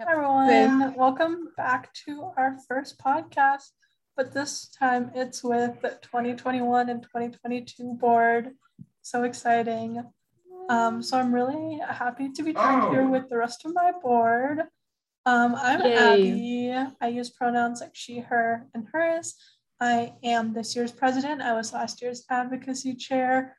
[0.00, 3.70] Hi everyone, welcome back to our first podcast,
[4.16, 8.52] but this time it's with the 2021 and 2022 board.
[9.02, 10.04] So exciting.
[10.68, 12.90] Um, so I'm really happy to be joined oh.
[12.92, 14.60] here with the rest of my board.
[15.26, 16.70] Um, I'm Yay.
[16.70, 16.92] Abby.
[17.00, 19.34] I use pronouns like she, her, and hers.
[19.80, 21.42] I am this year's president.
[21.42, 23.56] I was last year's advocacy chair,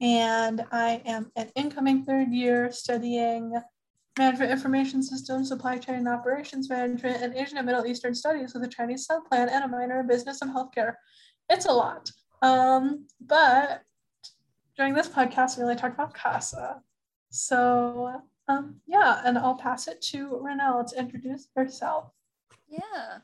[0.00, 3.60] and I am an incoming third year studying
[4.18, 8.68] management information systems, supply chain operations management, and Asian and Middle Eastern studies with a
[8.68, 10.94] Chinese subplan and a minor in business and healthcare.
[11.48, 12.10] It's a lot.
[12.42, 13.82] Um, but
[14.76, 16.80] during this podcast, we really talk about CASA.
[17.30, 22.10] So um, yeah, and I'll pass it to Raynell to introduce herself.
[22.68, 23.18] Yeah.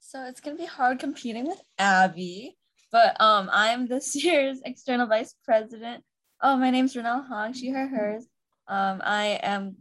[0.00, 2.56] So it's gonna be hard competing with Abby,
[2.90, 6.02] but um, I'm this year's external vice president.
[6.40, 7.52] Oh, my name's Raynell Hong.
[7.52, 8.26] She, her, hers.
[8.68, 9.76] Um, I am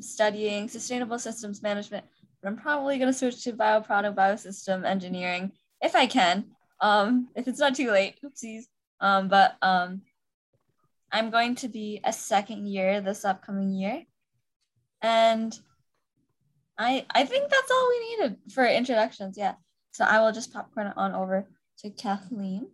[0.00, 2.04] studying sustainable systems management,
[2.42, 6.44] but I'm probably going to switch to bioproduct biosystem engineering if I can.
[6.80, 8.64] Um, if it's not too late, oopsies.
[9.00, 10.02] Um, but um,
[11.12, 14.04] I'm going to be a second year this upcoming year.
[15.02, 15.56] And
[16.76, 19.36] I I think that's all we needed for introductions.
[19.36, 19.54] Yeah.
[19.92, 22.68] So I will just popcorn on over to Kathleen.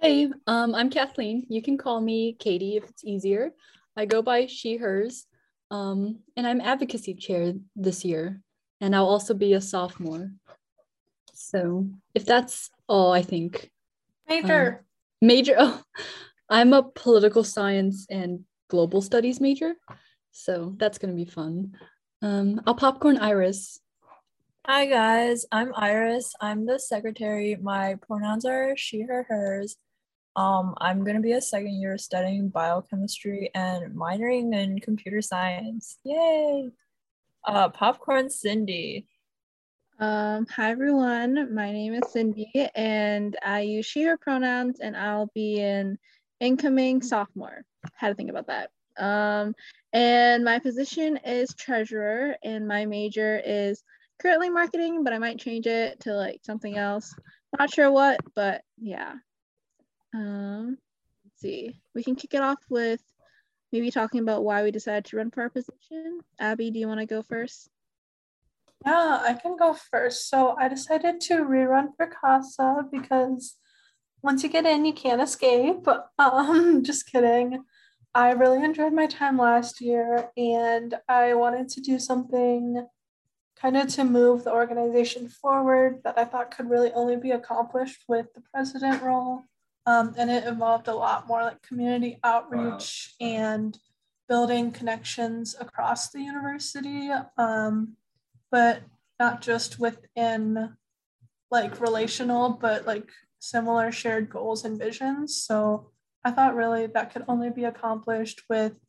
[0.00, 1.46] Hey, um, I'm Kathleen.
[1.48, 3.52] You can call me Katie if it's easier.
[3.96, 5.26] I go by she, hers.
[5.70, 8.40] Um, and I'm advocacy chair this year,
[8.80, 10.30] and I'll also be a sophomore.
[11.32, 13.70] So if that's all, I think.
[14.28, 14.78] Major.
[14.78, 15.56] Um, major.
[15.58, 15.82] Oh,
[16.50, 19.74] I'm a political science and global studies major,
[20.30, 21.72] so that's gonna be fun.
[22.20, 23.80] Um, I'll popcorn Iris.
[24.66, 26.34] Hi guys, I'm Iris.
[26.40, 27.56] I'm the secretary.
[27.56, 29.76] My pronouns are she, her, hers.
[30.36, 35.98] Um, I'm gonna be a second year studying biochemistry and minoring in computer science.
[36.04, 36.70] Yay!
[37.44, 39.06] Uh, popcorn Cindy.
[40.00, 45.30] Um, hi everyone, my name is Cindy and I use she, her pronouns and I'll
[45.34, 45.98] be an
[46.40, 47.62] incoming sophomore.
[47.94, 48.70] Had to think about that.
[48.98, 49.54] Um,
[49.92, 53.84] and my position is treasurer and my major is
[54.20, 57.14] currently marketing, but I might change it to like something else.
[57.56, 59.12] Not sure what, but yeah.
[60.14, 60.78] Um,
[61.24, 61.76] let's see.
[61.94, 63.02] We can kick it off with
[63.72, 66.20] maybe talking about why we decided to run for our position.
[66.38, 67.68] Abby, do you want to go first?
[68.86, 70.30] Yeah, I can go first.
[70.30, 73.56] So I decided to rerun for CASA because
[74.22, 75.86] once you get in, you can't escape.
[76.18, 77.64] Um, just kidding.
[78.14, 82.86] I really enjoyed my time last year and I wanted to do something
[83.56, 88.04] kind of to move the organization forward that I thought could really only be accomplished
[88.08, 89.42] with the president role.
[89.86, 93.26] Um, and it involved a lot more like community outreach wow.
[93.26, 93.78] and
[94.28, 97.96] building connections across the university, um,
[98.50, 98.82] but
[99.20, 100.76] not just within
[101.50, 105.36] like relational, but like similar shared goals and visions.
[105.36, 105.90] So
[106.24, 108.80] I thought really that could only be accomplished with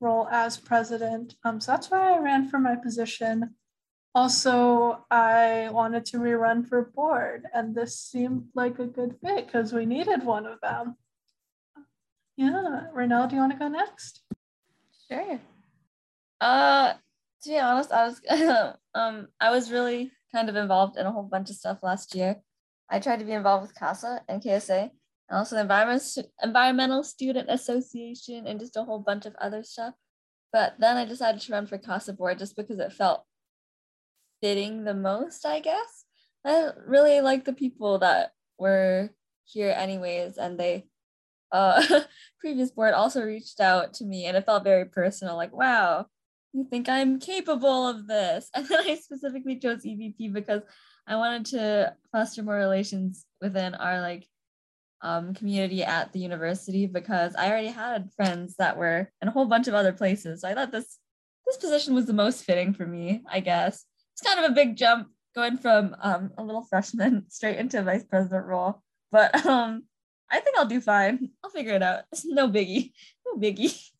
[0.00, 1.34] role as president.
[1.44, 3.54] Um, so that's why I ran for my position.
[4.12, 9.72] Also, I wanted to rerun for board, and this seemed like a good fit because
[9.72, 10.96] we needed one of them.
[12.36, 14.22] Yeah, Raynell, do you want to go next?
[15.08, 15.38] Sure.
[16.40, 16.94] Uh,
[17.42, 18.20] to be honest, I was
[18.94, 22.36] um I was really kind of involved in a whole bunch of stuff last year.
[22.88, 24.90] I tried to be involved with CASA and KSA,
[25.28, 26.02] and also the Environment
[26.42, 29.94] Environmental Student Association, and just a whole bunch of other stuff.
[30.52, 33.24] But then I decided to run for CASA board just because it felt
[34.42, 36.04] fitting the most, I guess.
[36.44, 39.10] I really like the people that were
[39.44, 40.86] here anyways, and they
[41.52, 41.82] uh
[42.40, 46.06] previous board also reached out to me and it felt very personal, like, wow,
[46.52, 48.50] you think I'm capable of this.
[48.54, 50.62] And then I specifically chose EVP because
[51.06, 54.26] I wanted to foster more relations within our like
[55.02, 59.46] um, community at the university because I already had friends that were in a whole
[59.46, 60.42] bunch of other places.
[60.42, 60.98] So I thought this
[61.46, 63.84] this position was the most fitting for me, I guess
[64.20, 67.82] it's kind of a big jump going from um, a little freshman straight into a
[67.82, 68.82] vice president role.
[69.10, 69.84] But um,
[70.30, 71.30] I think I'll do fine.
[71.42, 72.04] I'll figure it out.
[72.12, 72.92] It's no biggie.
[73.26, 73.76] No biggie.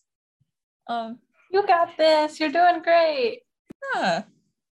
[0.89, 1.21] Um,
[1.53, 2.41] you got this.
[2.41, 3.43] You're doing great.
[3.95, 4.25] Yeah,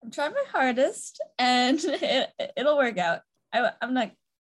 [0.02, 3.20] I'm trying my hardest, and it, it'll work out.
[3.52, 4.12] I, I'm not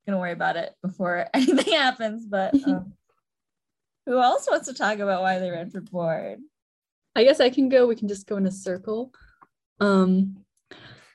[0.04, 2.26] gonna worry about it before anything happens.
[2.26, 2.92] But um,
[4.04, 6.40] who else wants to talk about why they ran for board?
[7.14, 7.86] I guess I can go.
[7.86, 9.12] We can just go in a circle.
[9.80, 10.44] Um,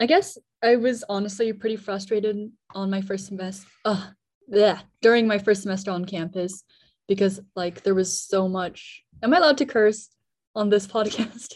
[0.02, 3.68] I guess I was honestly pretty frustrated on my first semester.
[3.86, 4.08] Uh,
[4.48, 6.64] yeah, during my first semester on campus
[7.08, 9.04] because like there was so much.
[9.22, 10.10] Am I allowed to curse
[10.56, 11.54] on this podcast?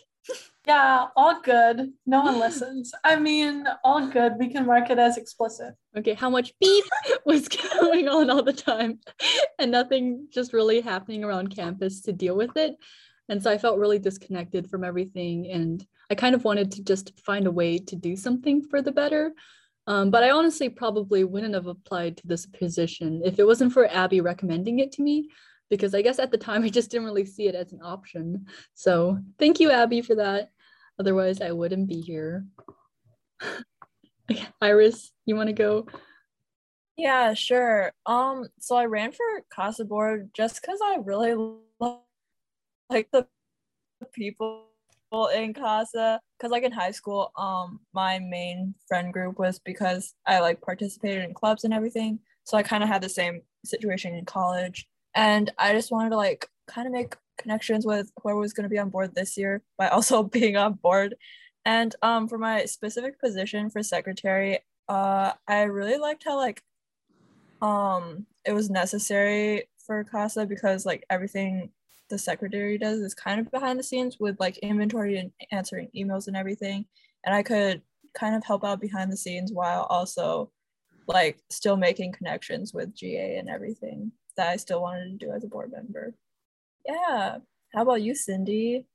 [0.67, 1.91] Yeah, all good.
[2.05, 2.91] No one listens.
[3.03, 4.33] I mean, all good.
[4.37, 5.73] We can mark it as explicit.
[5.97, 6.85] Okay, how much beep
[7.25, 8.99] was going on all the time
[9.59, 12.75] and nothing just really happening around campus to deal with it.
[13.27, 15.49] And so I felt really disconnected from everything.
[15.51, 18.91] And I kind of wanted to just find a way to do something for the
[18.91, 19.33] better.
[19.87, 23.85] Um, but I honestly probably wouldn't have applied to this position if it wasn't for
[23.87, 25.29] Abby recommending it to me,
[25.69, 28.47] because I guess at the time I just didn't really see it as an option.
[28.73, 30.49] So thank you, Abby, for that.
[30.99, 32.45] Otherwise, I wouldn't be here.
[34.61, 35.87] Iris, you want to go?
[36.97, 37.91] Yeah, sure.
[38.05, 41.35] Um, so I ran for CASA board just because I really
[42.89, 43.27] like the
[44.13, 44.67] people
[45.27, 46.19] in CASA.
[46.37, 51.23] Because like in high school, um, my main friend group was because I like participated
[51.23, 52.19] in clubs and everything.
[52.43, 56.17] So I kind of had the same situation in college, and I just wanted to
[56.17, 59.63] like kind of make connections with whoever was going to be on board this year
[59.77, 61.15] by also being on board.
[61.65, 66.61] And um, for my specific position for secretary, uh, I really liked how like
[67.61, 71.71] um it was necessary for CASA because like everything
[72.09, 76.27] the secretary does is kind of behind the scenes with like inventory and answering emails
[76.27, 76.85] and everything.
[77.25, 77.81] And I could
[78.13, 80.51] kind of help out behind the scenes while also
[81.07, 85.43] like still making connections with GA and everything that I still wanted to do as
[85.43, 86.13] a board member.
[86.85, 87.37] Yeah.
[87.73, 88.85] How about you, Cindy?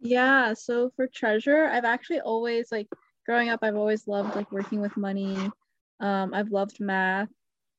[0.00, 2.88] Yeah, so for treasure, I've actually always like
[3.24, 5.50] growing up, I've always loved like working with money.
[6.00, 7.30] Um, I've loved math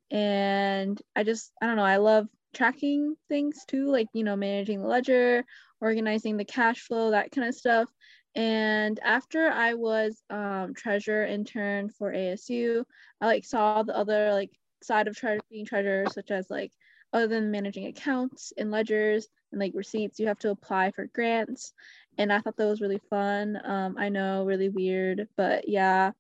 [0.09, 4.81] and I just I don't know, I love tracking things too, like you know, managing
[4.81, 5.45] the ledger,
[5.79, 7.89] organizing the cash flow, that kind of stuff.
[8.35, 12.83] And after I was um, treasurer intern for ASU,
[13.21, 14.51] I like saw the other like
[14.83, 16.71] side of tre- being treasurer, such as like
[17.13, 21.73] other than managing accounts and ledgers and like receipts, you have to apply for grants.
[22.17, 23.59] And I thought that was really fun.
[23.63, 26.11] Um, I know, really weird, but yeah.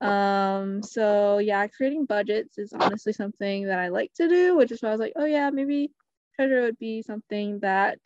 [0.00, 4.82] Um, so yeah, creating budgets is honestly something that I like to do, which is
[4.82, 5.90] why I was like, oh yeah, maybe
[6.36, 7.98] treasure would be something that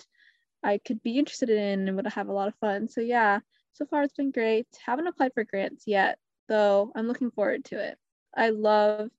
[0.62, 2.88] I could be interested in and would have a lot of fun.
[2.88, 3.40] So yeah,
[3.72, 4.66] so far it's been great.
[4.84, 6.18] Haven't applied for grants yet,
[6.48, 7.98] though I'm looking forward to it.
[8.36, 9.10] I love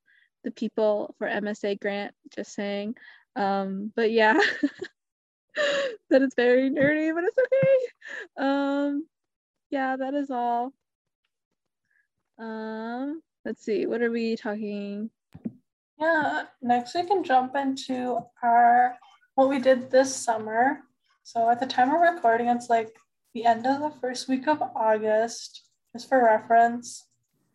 [0.43, 2.95] the people for MSA grant, just saying.
[3.35, 4.39] Um, but yeah,
[6.09, 8.47] that is very nerdy, but it's okay.
[8.47, 9.07] Um,
[9.69, 10.73] yeah, that is all.
[12.37, 15.09] Um, let's see, what are we talking?
[15.99, 18.97] Yeah, next we can jump into our
[19.35, 20.81] what we did this summer.
[21.23, 22.95] So at the time of recording, it's like
[23.33, 27.07] the end of the first week of August, just for reference.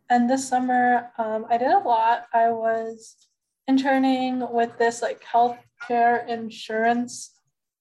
[0.09, 2.25] And this summer, um, I did a lot.
[2.33, 3.15] I was
[3.67, 7.31] interning with this like healthcare insurance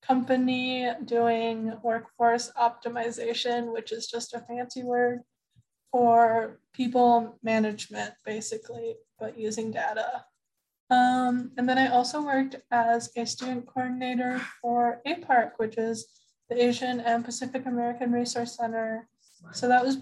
[0.02, 5.20] company doing workforce optimization, which is just a fancy word
[5.90, 10.24] for people management, basically, but using data.
[10.90, 16.06] Um, and then I also worked as a student coordinator for APARC, which is
[16.48, 19.08] the Asian and Pacific American Resource Center.
[19.52, 19.98] So that was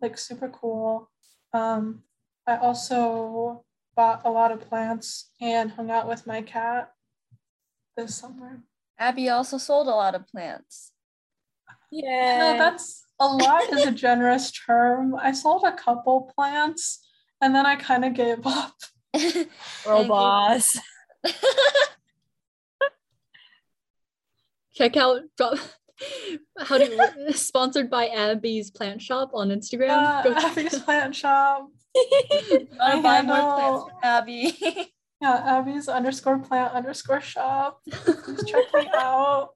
[0.00, 1.10] like super cool.
[1.52, 2.02] Um,
[2.46, 3.64] I also
[3.94, 6.90] bought a lot of plants and hung out with my cat
[7.96, 8.62] this summer.
[8.98, 10.92] Abby also sold a lot of plants.
[11.90, 12.38] Yeah.
[12.38, 15.14] No, that's a lot is a generous term.
[15.14, 17.06] I sold a couple plants
[17.40, 18.74] and then I kind of gave up.
[19.84, 20.76] Girl boss.
[24.74, 25.58] Check out drop
[26.58, 29.90] how do you sponsored by Abby's plant shop on Instagram.
[29.90, 31.68] Uh, Go Abby's plant shop.
[32.78, 34.56] Wanna buy more plants from Abby.
[35.20, 37.80] Yeah, Abby's underscore plant underscore shop.
[37.90, 39.50] Please check me out.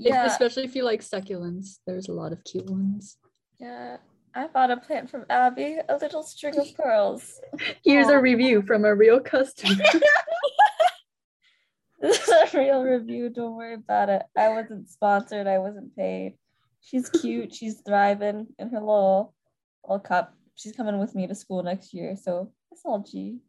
[0.00, 1.78] If- yeah, Especially if you like succulents.
[1.86, 3.16] There's a lot of cute ones.
[3.58, 3.98] yeah.
[4.32, 7.40] I bought a plant from Abby, a little string of pearls.
[7.84, 9.82] Here's a review from a real customer.
[12.00, 13.28] This is a real review.
[13.28, 14.22] Don't worry about it.
[14.36, 15.46] I wasn't sponsored.
[15.46, 16.36] I wasn't paid.
[16.80, 17.54] She's cute.
[17.54, 19.34] She's thriving in her little
[19.84, 20.34] little cup.
[20.54, 23.40] She's coming with me to school next year, so it's all G.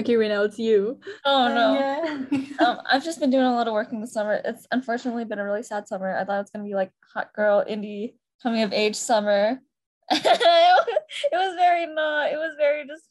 [0.00, 1.00] okay, right now it's you.
[1.24, 1.74] Oh no.
[1.74, 2.38] Yeah.
[2.62, 4.40] Um, I've just been doing a lot of work in the summer.
[4.44, 6.16] It's unfortunately been a really sad summer.
[6.16, 9.58] I thought it was gonna be like hot girl indie coming of age summer.
[10.10, 12.30] it was- very not.
[12.32, 13.04] It was very just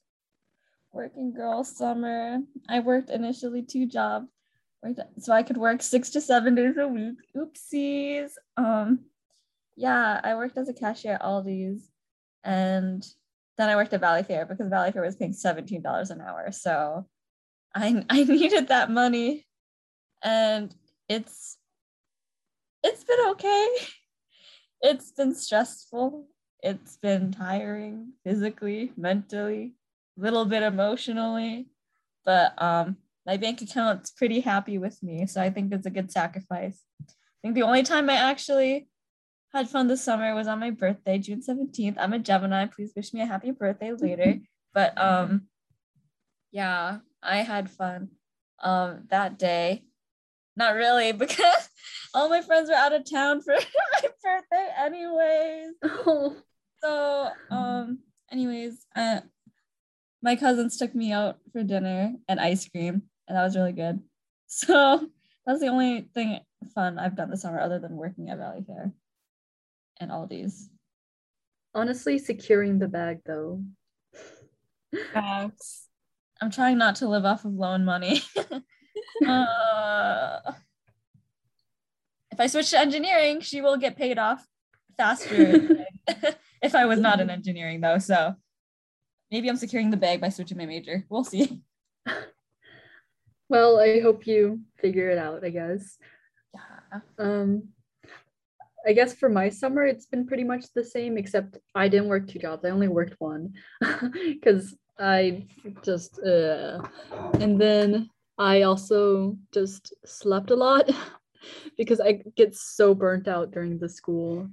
[0.93, 2.37] working girl summer.
[2.69, 4.27] I worked initially two jobs,
[5.19, 7.15] so I could work six to seven days a week.
[7.35, 8.31] Oopsies.
[8.57, 8.99] Um,
[9.75, 11.89] yeah, I worked as a cashier at Aldi's,
[12.43, 13.05] and
[13.57, 16.51] then I worked at Valleyfair because Valleyfair was paying seventeen dollars an hour.
[16.51, 17.07] So
[17.75, 19.45] I I needed that money,
[20.23, 20.73] and
[21.09, 21.57] it's
[22.83, 23.67] it's been okay.
[24.83, 26.25] It's been stressful.
[26.63, 29.75] It's been tiring physically, mentally,
[30.17, 31.67] a little bit emotionally,
[32.25, 35.27] but um, my bank account's pretty happy with me.
[35.27, 36.81] So I think it's a good sacrifice.
[36.99, 38.87] I think the only time I actually
[39.53, 41.95] had fun this summer It was on my birthday, June 17th.
[41.97, 42.65] I'm a Gemini.
[42.67, 44.39] Please wish me a happy birthday later.
[44.73, 45.47] But um,
[46.51, 48.09] yeah, I had fun
[48.59, 49.83] um that day.
[50.55, 51.69] Not really because
[52.13, 53.53] all my friends were out of town for
[54.03, 55.73] my birthday anyways.
[55.83, 56.37] Oh,
[56.81, 57.99] So um
[58.31, 59.21] anyways, uh
[60.21, 63.99] my cousins took me out for dinner and ice cream and that was really good.
[64.47, 65.07] So
[65.45, 66.39] that's the only thing
[66.75, 68.91] fun I've done this summer other than working at Valleyfair
[70.01, 70.69] and Aldi's.
[71.73, 73.63] honestly, securing the bag though.
[75.13, 75.87] Facts.
[76.41, 78.21] I'm trying not to live off of loan money.
[79.27, 80.39] uh,
[82.31, 84.45] if I switch to engineering, she will get paid off
[84.97, 85.85] faster.
[86.61, 88.35] if I was not in engineering, though, so
[89.29, 91.05] maybe I'm securing the bag by switching my major.
[91.09, 91.61] We'll see.
[93.49, 95.97] Well, I hope you figure it out, I guess.
[96.53, 96.99] Yeah.
[97.19, 97.69] Um,
[98.87, 102.27] I guess for my summer, it's been pretty much the same, except I didn't work
[102.27, 102.65] two jobs.
[102.65, 103.53] I only worked one
[104.13, 105.47] because I
[105.83, 106.81] just, uh,
[107.39, 110.89] and then I also just slept a lot
[111.77, 114.49] because I get so burnt out during the school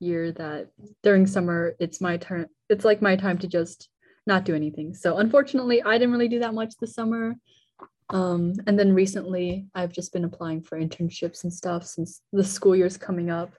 [0.00, 0.68] year that
[1.02, 2.46] during summer, it's my turn.
[2.68, 3.88] It's like my time to just
[4.26, 4.94] not do anything.
[4.94, 7.34] So unfortunately, I didn't really do that much this summer.
[8.10, 12.76] Um, and then recently, I've just been applying for internships and stuff since the school
[12.76, 13.54] year's coming up.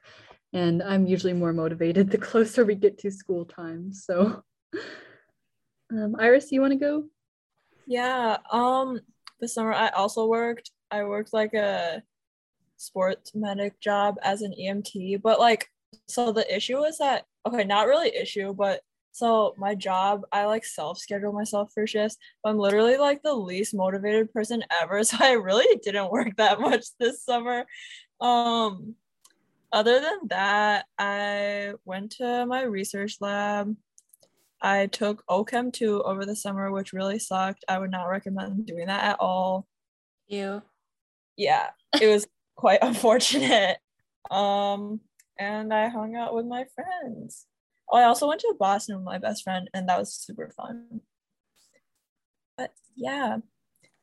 [0.53, 3.91] And I'm usually more motivated the closer we get to school time.
[3.91, 4.43] So,
[5.91, 7.05] um, Iris, you want to go?
[7.85, 8.37] Yeah.
[8.51, 8.99] Um,
[9.39, 10.71] this summer I also worked.
[10.89, 12.01] I worked like a
[12.77, 15.69] sports medic job as an EMT, but like,
[16.07, 18.81] so the issue is that okay, not really issue, but
[19.17, 23.33] so my job, I like self schedule myself for shifts, but I'm literally like the
[23.33, 25.03] least motivated person ever.
[25.07, 27.65] So I really didn't work that much this summer.
[28.21, 28.93] Um,
[29.71, 33.75] other than that, I went to my research lab.
[34.61, 37.65] I took OChem 2 over the summer, which really sucked.
[37.67, 39.65] I would not recommend doing that at all.
[40.27, 40.61] You.
[41.37, 41.69] Yeah,
[41.99, 43.77] it was quite unfortunate.
[44.29, 44.99] Um,
[45.39, 47.47] and I hung out with my friends.
[47.89, 51.01] Oh, I also went to Boston with my best friend, and that was super fun.
[52.57, 53.37] But yeah,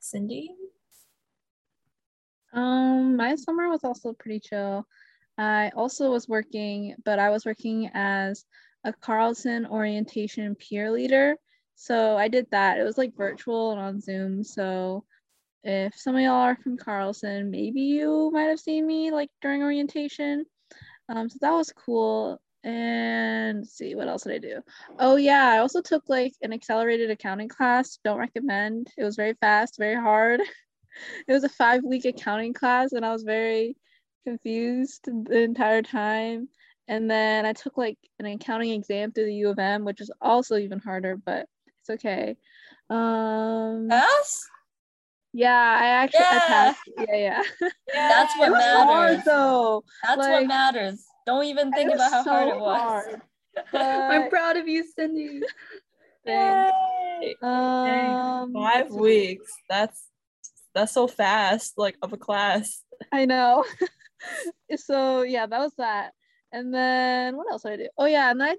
[0.00, 0.54] Cindy.
[2.52, 4.86] Um, my summer was also pretty chill.
[5.36, 8.44] I also was working, but I was working as
[8.84, 11.36] a Carlson orientation peer leader.
[11.74, 12.78] So I did that.
[12.78, 14.44] It was like virtual and on Zoom.
[14.44, 15.04] So
[15.64, 19.62] if some of y'all are from Carlson, maybe you might have seen me like during
[19.62, 20.44] orientation.
[21.08, 22.40] Um, so that was cool.
[22.64, 24.60] And see, what else did I do?
[24.98, 27.98] Oh yeah, I also took like an accelerated accounting class.
[28.02, 28.88] Don't recommend.
[28.96, 30.40] It was very fast, very hard.
[31.28, 33.76] it was a five week accounting class, and I was very
[34.26, 36.48] confused the entire time.
[36.88, 40.10] And then I took like an accounting exam through the U of M, which is
[40.22, 42.36] also even harder, but it's okay.
[42.88, 44.48] Um, Us?
[45.34, 46.40] yeah, I actually I Yeah.
[46.46, 46.80] passed.
[46.98, 47.42] Yeah, yeah.
[47.92, 49.24] That's what was hard matters.
[49.24, 49.84] though.
[50.02, 51.04] That's Like, what matters.
[51.26, 52.80] Don't even think about how was hard it was.
[52.80, 53.22] hard,
[53.72, 55.40] I'm proud of you, Cindy.
[56.24, 56.72] thanks.
[57.20, 57.34] Yay!
[57.42, 59.52] Um, Five weeks.
[59.68, 60.08] That's
[60.74, 62.82] that's so fast, like of a class.
[63.12, 63.64] I know.
[64.76, 66.12] so yeah, that was that.
[66.52, 67.88] And then what else did I do?
[67.98, 68.56] Oh yeah, and I,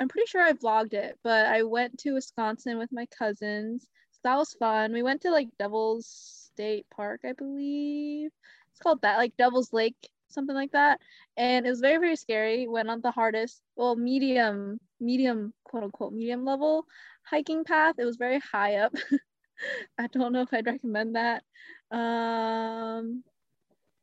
[0.00, 3.86] I'm pretty sure I vlogged it, but I went to Wisconsin with my cousins.
[4.12, 4.92] So that was fun.
[4.92, 6.06] We went to like Devil's
[6.52, 8.30] State Park, I believe.
[8.70, 11.00] It's called that, like Devil's Lake, something like that.
[11.36, 12.66] And it was very, very scary.
[12.68, 16.86] Went on the hardest, well, medium, medium, quote unquote, medium level
[17.22, 17.96] hiking path.
[17.98, 18.94] It was very high up.
[19.98, 21.42] I don't know if I'd recommend that.
[21.90, 23.24] Um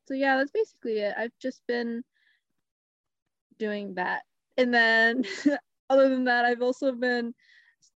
[0.07, 1.13] so yeah, that's basically it.
[1.17, 2.03] I've just been
[3.59, 4.23] doing that.
[4.57, 5.23] And then
[5.89, 7.33] other than that, I've also been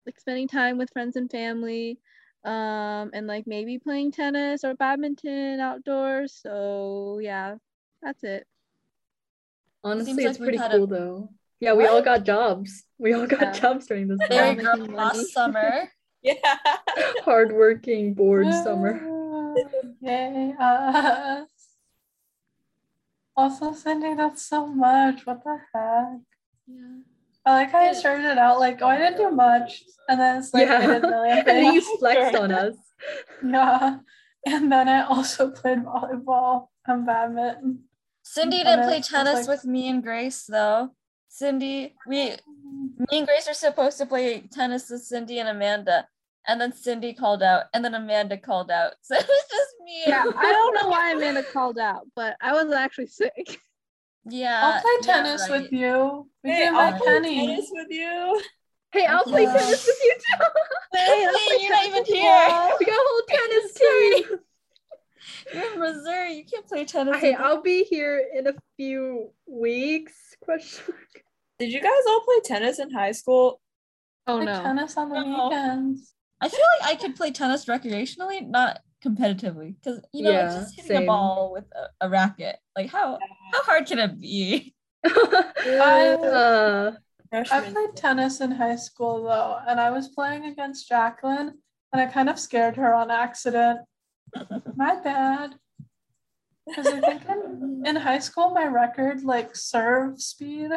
[0.05, 1.99] like spending time with friends and family
[2.43, 6.33] um and like maybe playing tennis or badminton outdoors.
[6.33, 7.55] So yeah,
[8.01, 8.47] that's it.
[9.83, 11.29] Honestly, like it's we've pretty had a- cool though.
[11.59, 12.83] Yeah, we all got jobs.
[12.99, 13.51] We all got Yeah.
[13.51, 14.61] jobs during this Very Yeah.
[14.61, 14.63] summer.
[14.63, 15.25] girl Making boss money.
[15.29, 15.91] summer.
[16.21, 16.57] Yeah.
[17.25, 19.01] Hardworking, bored summer.
[20.01, 21.47] Yay, us.
[23.35, 25.25] Also sending that so much.
[25.25, 26.19] What the heck?
[26.67, 26.99] Yeah.
[27.45, 27.89] I like how Yeah.
[27.89, 29.83] you started it out like, oh, I didn't do much.
[30.09, 32.75] And then it's like, I did a million and then you flexed on us.
[33.43, 33.99] Yeah.
[34.45, 37.83] And then I also played volleyball and badminton.
[38.33, 40.91] Cindy didn't play Tennis like- with me and Grace though.
[41.29, 42.35] Cindy, we
[43.09, 46.07] me and Grace are supposed to play tennis with Cindy and Amanda.
[46.49, 48.93] And then Cindy called out, and then Amanda called out.
[49.01, 50.03] So it was just me.
[50.07, 53.59] Yeah, I don't know why Amanda called out, but I was actually sick.
[54.29, 54.61] Yeah.
[54.63, 55.61] I'll play yeah, tennis right.
[55.61, 56.29] with you.
[56.43, 57.47] We Hey, can I'll play Penny.
[57.47, 58.41] tennis with you.
[58.91, 59.53] Hey, I'll play Yeah.
[59.57, 60.45] tennis with you too.
[60.93, 61.21] Hey,
[61.59, 62.75] you're not even here.
[62.79, 64.39] we got a whole tennis team.
[65.53, 66.33] You're in Missouri.
[66.33, 67.17] You can't play tennis.
[67.17, 70.35] Hey, with I'll be here in a few weeks.
[70.41, 70.93] Question.
[71.59, 73.59] Did you guys all play tennis in high school?
[74.27, 74.61] Oh Play no.
[74.63, 75.47] tennis on the No.
[75.49, 76.13] weekends.
[76.39, 80.55] I feel like I could play tennis recreationally, not competitively, because you know, Yeah, it's
[80.55, 81.03] just hitting same.
[81.03, 82.57] a ball with a, a racket.
[82.75, 83.17] Like how
[83.53, 84.75] how hard can it be?
[85.05, 86.91] uh,
[87.31, 91.53] I played tennis in high school though, and I was playing against Jacqueline,
[91.93, 93.79] and I kind of scared her on accident.
[94.75, 95.55] My bad.
[96.67, 100.71] Because I think in, in high school, my record, like serve speed,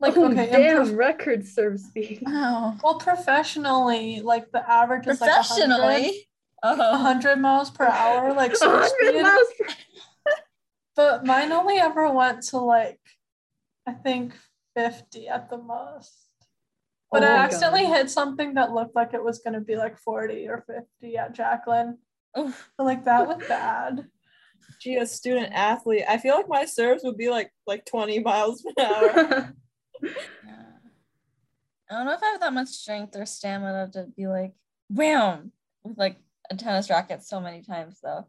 [0.00, 2.20] like oh, okay, in damn, prof- record serve speed.
[2.22, 2.74] Wow.
[2.76, 2.80] Oh.
[2.82, 6.28] well, professionally, like the average is like 100, Professionally.
[6.64, 6.82] Uh-huh.
[6.84, 6.92] Oh.
[6.92, 9.22] 100 miles per hour, like serve 100 speed.
[9.22, 9.66] miles per
[10.96, 13.00] But mine only ever went to like,
[13.86, 14.34] I think
[14.76, 16.12] 50 at the most.
[17.12, 17.96] But Oh I accidentally God.
[17.96, 21.34] hit something that looked like it was going to be like 40 or 50 at
[21.34, 21.98] Jacqueline.
[22.36, 24.06] So like that was bad.
[24.80, 26.04] Gee, a student athlete.
[26.08, 29.54] I feel like my serves would be like like 20 miles per hour.
[30.02, 30.62] Yeah.
[31.90, 34.54] I don't know if I have that much strength or stamina to be like
[34.88, 35.52] wham
[35.84, 36.16] with like
[36.50, 38.26] a tennis racket so many times though.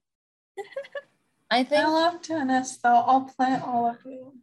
[1.51, 3.03] I think I love tennis though.
[3.05, 4.33] I'll play all of you.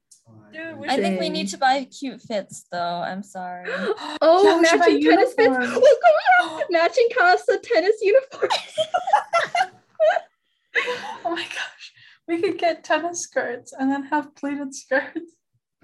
[0.52, 2.78] Dude, I think we need to buy cute fits though.
[3.06, 3.66] I'm sorry.
[4.20, 5.49] Oh, Yeah, should matching tennis fits.
[5.49, 5.78] uniforms.
[6.40, 6.64] Oh, God.
[6.70, 8.54] matching CASA tennis uniforms.
[11.25, 11.92] Oh my gosh.
[12.28, 15.32] We could get tennis skirts and then have pleated skirts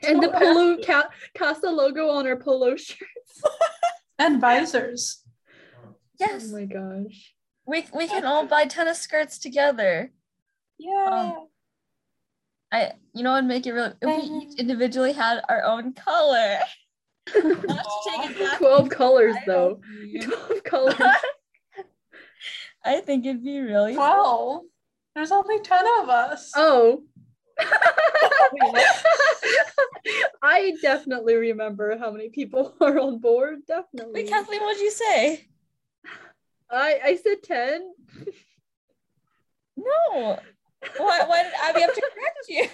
[0.03, 3.43] and the polo ca- CASA logo on our polo shirts.
[4.19, 5.23] and visors.
[6.19, 7.35] Yes, Oh my gosh.
[7.67, 10.13] we we can all buy tennis skirts together.
[10.79, 11.33] yeah.
[11.37, 11.49] Um,
[12.77, 14.41] I you know what would make it really if we uh-huh.
[14.43, 16.59] each individually had our own color.
[17.35, 19.81] Not to take it back 12 colors though.
[20.23, 20.95] 12 colors.
[22.85, 24.65] I think it'd be really Well,
[25.15, 26.53] there's only 10 of us.
[26.55, 27.03] Oh.
[30.43, 33.61] I definitely remember how many people are on board.
[33.67, 34.13] Definitely.
[34.23, 35.49] Wait, Kathleen, what'd you say?
[36.71, 37.93] I I said 10.
[39.79, 40.39] No.
[40.97, 42.69] Why, why did Abby have to correct you?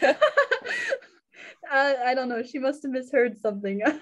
[1.70, 2.42] I, uh, I don't know.
[2.42, 3.83] She must have misheard something.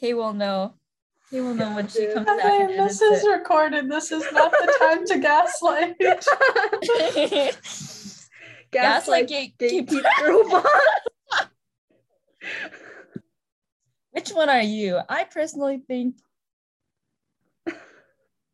[0.00, 0.74] Kay will know.
[1.30, 2.14] Kay will know when she Yeah.
[2.14, 3.90] comes I back mean, this is recorded.
[3.90, 5.96] This is not the time to gaslight.
[6.00, 6.28] edits
[6.82, 7.56] it.
[8.70, 9.88] Gaslight Gaslight gatekeep.
[9.88, 10.64] gatekeep girl.
[14.12, 14.98] Which one are you?
[15.08, 16.16] I personally think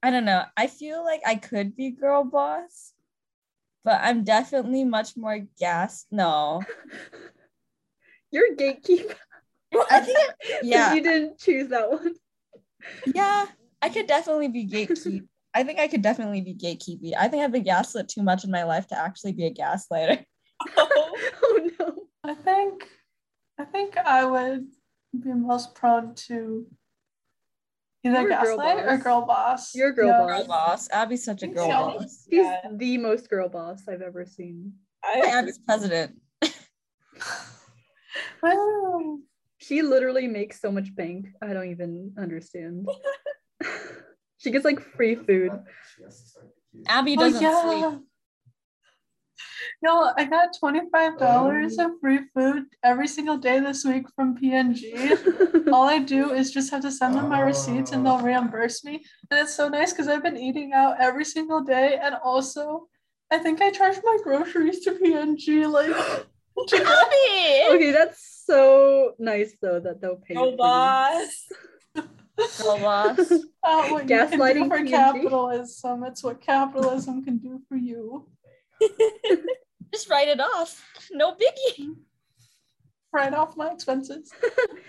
[0.05, 0.45] I don't know.
[0.55, 2.93] I feel like I could be girl boss,
[3.85, 6.05] but I'm definitely much more gas.
[6.11, 6.63] No.
[8.31, 9.15] You're gatekeep.
[9.91, 10.19] I think
[10.63, 10.93] yeah.
[10.93, 12.17] You didn't choose that one.
[13.15, 13.47] Yeah,
[13.81, 15.27] I could definitely be gatekeep.
[15.55, 17.15] I think I could definitely be gatekeepy.
[17.19, 20.23] I think I've been gaslit too much in my life to actually be a gaslighter.
[20.77, 21.95] Oh no.
[22.25, 22.89] I think,
[23.59, 24.67] I think I would
[25.19, 26.67] be most prone to
[28.05, 29.03] either You're a girl gaslight or boss.
[29.03, 29.75] girl boss.
[29.75, 30.19] You're a girl Yeah.
[30.19, 30.29] boss.
[30.39, 30.89] Girl boss.
[30.91, 31.81] Abby's such a girl Yeah.
[31.81, 32.25] boss.
[32.31, 32.61] She's Yeah.
[32.73, 34.73] the most girl boss I've ever seen.
[35.05, 36.21] Hey, I, Abby's president.
[38.43, 39.19] Well,
[39.59, 41.29] She literally makes so much bank.
[41.41, 42.87] I don't even understand.
[44.37, 45.53] she gets like free food.
[46.87, 47.63] Abby oh doesn't yeah.
[47.63, 48.01] sleep.
[49.83, 55.69] No, I got twenty-five dollars of free food every single day this week from PNG.
[55.73, 59.05] All I do is just have to send them my receipts and they'll reimburse me.
[59.31, 61.99] And it's so nice because I've been eating out every single day.
[62.03, 62.89] And also,
[63.31, 65.87] I think I charge my groceries to PNG like
[66.69, 67.75] to get- Abby!
[67.77, 70.35] okay, that's so nice though that they'll pay.
[70.35, 71.47] go for boss.
[72.63, 73.19] Girl boss.
[73.63, 74.91] uh, what you can do Gaslighting for PNG.
[74.91, 76.05] capitalism.
[76.05, 78.27] It's what capitalism can do for you.
[79.93, 80.83] Just write it off.
[81.13, 81.95] No biggie.
[83.13, 84.33] Write off my expenses.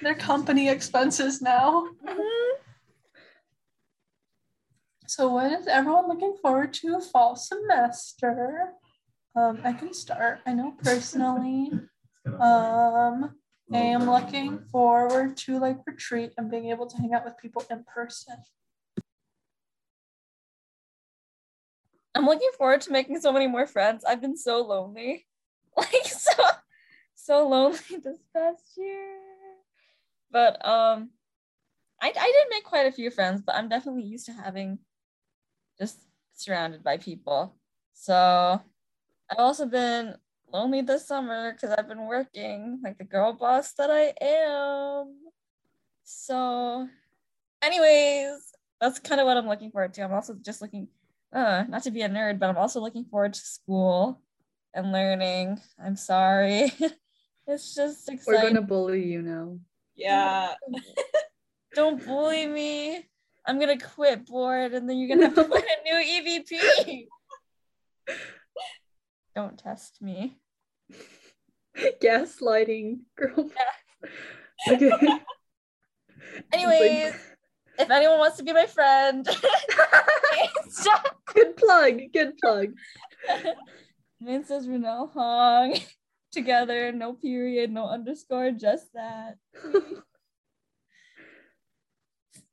[0.02, 1.88] They're company expenses now.
[5.08, 8.74] So what is everyone looking forward to fall semester?
[9.36, 10.40] Um, I can start.
[10.46, 11.72] I know personally,
[12.40, 13.36] um,
[13.72, 17.64] I am looking forward to like retreat and being able to hang out with people
[17.70, 18.36] in person.
[22.16, 24.04] I'm looking forward to making so many more friends.
[24.06, 25.26] I've been so lonely.
[25.78, 26.32] Like so
[27.16, 29.20] so lonely this past year.
[30.32, 31.10] But um
[32.02, 34.80] I I did make quite a few friends, but I'm definitely used to having
[35.78, 36.00] just
[36.34, 37.56] surrounded by people.
[37.94, 38.62] So
[39.30, 40.16] I've also been
[40.52, 45.16] lonely this summer because I've been working like the girl boss that I am.
[46.04, 46.88] So,
[47.62, 50.04] anyways, that's kind of what I'm looking forward to.
[50.04, 50.88] I'm also just looking,
[51.36, 54.22] uh, not to be a nerd, but I'm also looking forward to school
[54.74, 55.60] and learning.
[55.84, 56.72] I'm sorry.
[57.48, 58.42] it's just exciting.
[58.42, 59.60] We're gonna bully you now.
[59.96, 60.54] Yeah.
[61.76, 63.06] Don't bully me.
[63.46, 67.08] I'm gonna quit board and then you're gonna have to find a new EVP.
[69.36, 70.38] Don't test me.
[72.02, 73.50] Gaslighting, girl.
[74.70, 74.92] Okay.
[76.54, 77.14] Anyways,
[77.78, 79.28] if anyone wants to be my friend,
[80.70, 81.18] stop.
[81.34, 82.00] good plug.
[82.14, 82.74] Good plug.
[84.46, 85.78] Says Raynell Hong.
[86.32, 89.36] Together, no period, no underscore, just that.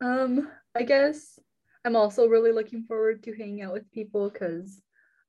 [0.03, 1.39] Um, I guess
[1.85, 4.83] I'm also really looking forward to hanging out with people because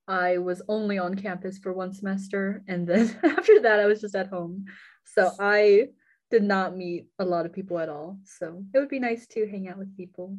[0.07, 4.15] I was only on campus for one semester, and then after that, I was just
[4.15, 4.65] at home.
[5.05, 5.89] So I
[6.31, 8.17] did not meet a lot of people at all.
[8.23, 10.37] So it would be nice to hang out with people.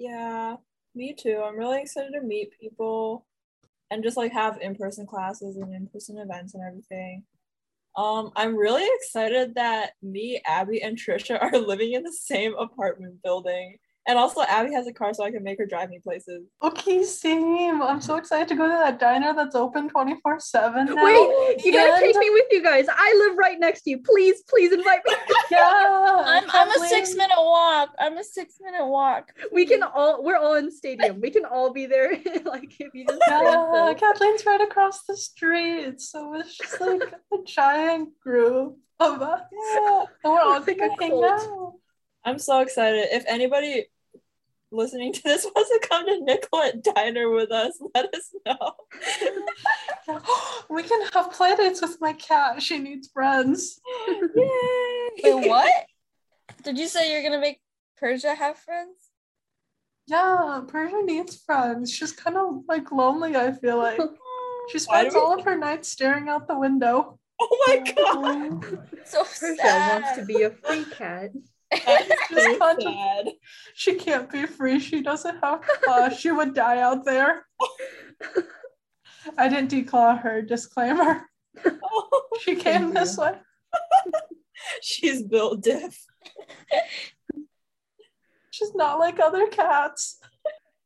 [0.00, 0.56] Yeah,
[0.94, 1.42] me too.
[1.44, 3.26] I'm really excited to meet people
[3.90, 7.24] and just like have in-person classes and in-person events and everything.
[7.96, 13.22] Um, I'm really excited that me, Abby, and Trisha are living in the same apartment
[13.22, 13.76] building.
[14.10, 16.48] And also Abby has a car so I can make her drive me places.
[16.64, 17.80] Okay, same.
[17.80, 20.86] I'm so excited to go to that diner that's open 24 7.
[20.88, 22.86] Wait, you gotta take me with you guys.
[22.92, 23.98] I live right next to you.
[24.02, 25.14] Please, please invite me.
[25.52, 26.22] Yeah.
[26.26, 27.90] I'm, I'm a six minute walk.
[28.00, 29.32] I'm a six minute walk.
[29.52, 31.20] we can all we're all in stadium.
[31.20, 32.10] We can all be there.
[32.44, 33.94] like if you just Yeah.
[33.96, 36.00] Kathleen's right across the street.
[36.00, 39.42] So it's just like a giant group of us.
[39.52, 40.04] Yeah.
[40.24, 41.24] And we're all It's like a hang cult.
[41.24, 41.72] out.
[42.24, 43.06] I'm so excited.
[43.12, 43.86] If anybody
[44.72, 48.72] listening to this wants to come to Nicollet Diner with us, let us know.
[50.70, 52.62] we can have play dates with my cat.
[52.62, 53.80] She needs friends.
[54.08, 55.10] Yay!
[55.24, 55.72] Wait, what?
[56.62, 57.60] Did you say you're gonna make
[57.98, 58.96] Persia have friends?
[60.06, 61.92] Yeah, Persia needs friends.
[61.92, 63.98] She's kind of like lonely, I feel like.
[64.68, 67.18] She Why do spends we- all of her nights staring out the window.
[67.40, 68.86] Oh my god.
[69.04, 70.02] So Persia sad.
[70.02, 71.30] wants to be a free cat.
[71.70, 73.28] That's Just so sad.
[73.74, 74.80] She can't be free.
[74.80, 76.08] She doesn't have claw.
[76.08, 77.46] she would die out there.
[79.38, 80.42] I didn't declaw her.
[80.42, 81.22] Disclaimer.
[82.40, 83.22] She came Thank this you.
[83.22, 83.34] way.
[84.82, 86.04] She's built diff.
[88.50, 90.18] She's not like other cats.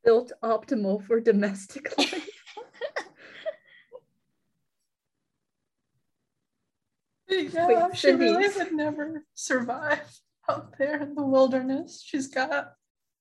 [0.04, 2.28] Built optimal for domestic life.
[7.26, 12.02] Yeah, Wait, she really would never survive out there in the wilderness.
[12.04, 12.74] She's got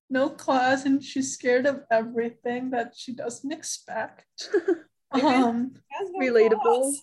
[0.09, 4.49] no claws and she's scared of everything that she doesn't expect.
[5.11, 5.73] um,
[6.21, 6.93] Relatable.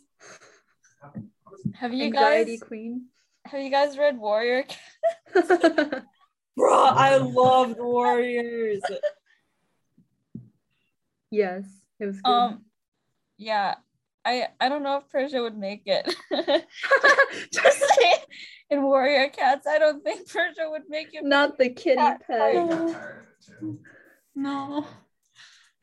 [1.75, 3.07] Have you Anxiety guys queen.
[3.45, 4.65] have you guys read Warrior?
[5.35, 6.03] Bruh,
[6.59, 8.83] I loved Warriors.
[11.31, 11.65] yes,
[11.99, 12.31] it was good.
[12.31, 12.65] Um,
[13.39, 13.77] yeah,
[14.25, 16.15] I I don't know if Persia would make it.
[17.53, 18.19] Just saying,
[18.71, 21.25] in Warrior Cats, I don't think Persia would make it.
[21.25, 22.55] Not the kitty Cat pet.
[24.35, 24.87] no.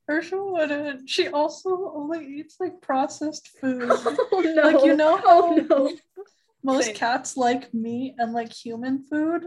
[0.08, 1.10] Persia wouldn't.
[1.10, 3.92] She also only eats like processed food.
[4.32, 4.62] Oh no.
[4.64, 5.94] Like you know Oh how no.
[6.64, 6.96] most Same.
[6.96, 9.46] cats like meat and like human food?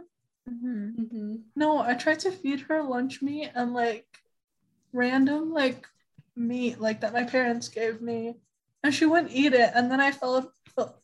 [0.48, 0.94] Mhm.
[0.96, 1.42] Mhm.
[1.56, 4.06] No, I tried to feed her lunch meat and like
[4.92, 5.86] random like
[6.36, 8.34] meat like that my parents gave me,
[8.82, 9.70] and she wouldn't eat it.
[9.74, 10.52] And then I felt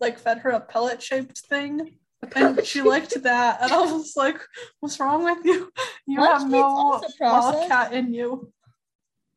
[0.01, 1.99] like fed her a pellet shaped thing,
[2.35, 3.62] and she liked that.
[3.62, 4.41] And I was like,
[4.81, 5.71] "What's wrong with you?
[6.07, 7.59] You Lunch have no also processed.
[7.59, 8.53] wildcat in you."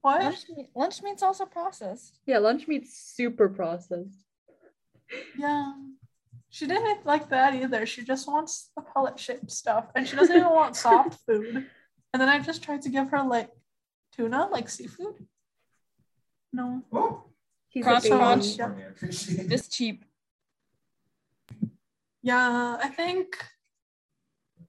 [0.01, 0.21] What?
[0.23, 2.19] Lunch, meat, lunch meat's also processed.
[2.25, 4.23] Yeah, lunch meat's super processed.
[5.37, 5.73] Yeah.
[6.49, 7.85] She didn't like that either.
[7.85, 9.85] She just wants the pellet shaped stuff.
[9.95, 11.65] And she doesn't even want soft food.
[12.13, 13.49] And then I just tried to give her like
[14.15, 15.27] tuna, like seafood.
[16.51, 16.83] No.
[17.67, 18.57] He's Crunch, crunch.
[18.57, 18.71] Yeah.
[19.01, 20.05] Just cheap.
[22.21, 23.37] Yeah, I think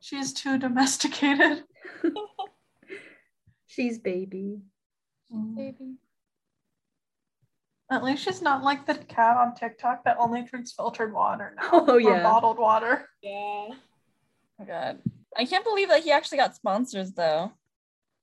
[0.01, 1.65] she's too domesticated.
[3.67, 4.63] She's baby.
[5.33, 5.55] Mm.
[5.55, 5.95] Baby.
[7.89, 11.69] At least she's not like the cat on TikTok that only drinks filtered water now.
[11.73, 12.23] Oh, or yeah.
[12.25, 13.09] bottled water.
[13.23, 13.69] Yeah.
[14.61, 14.99] Oh god.
[15.37, 17.53] I can't believe that he actually got sponsors though.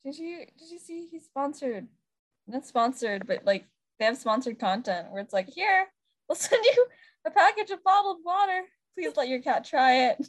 [0.03, 1.87] Did you did you see he sponsored
[2.47, 3.65] not sponsored, but like
[3.99, 5.87] they have sponsored content where it's like, here,
[6.27, 6.85] we'll send you
[7.25, 8.61] a package of bottled water.
[8.97, 10.27] Please let your cat try it.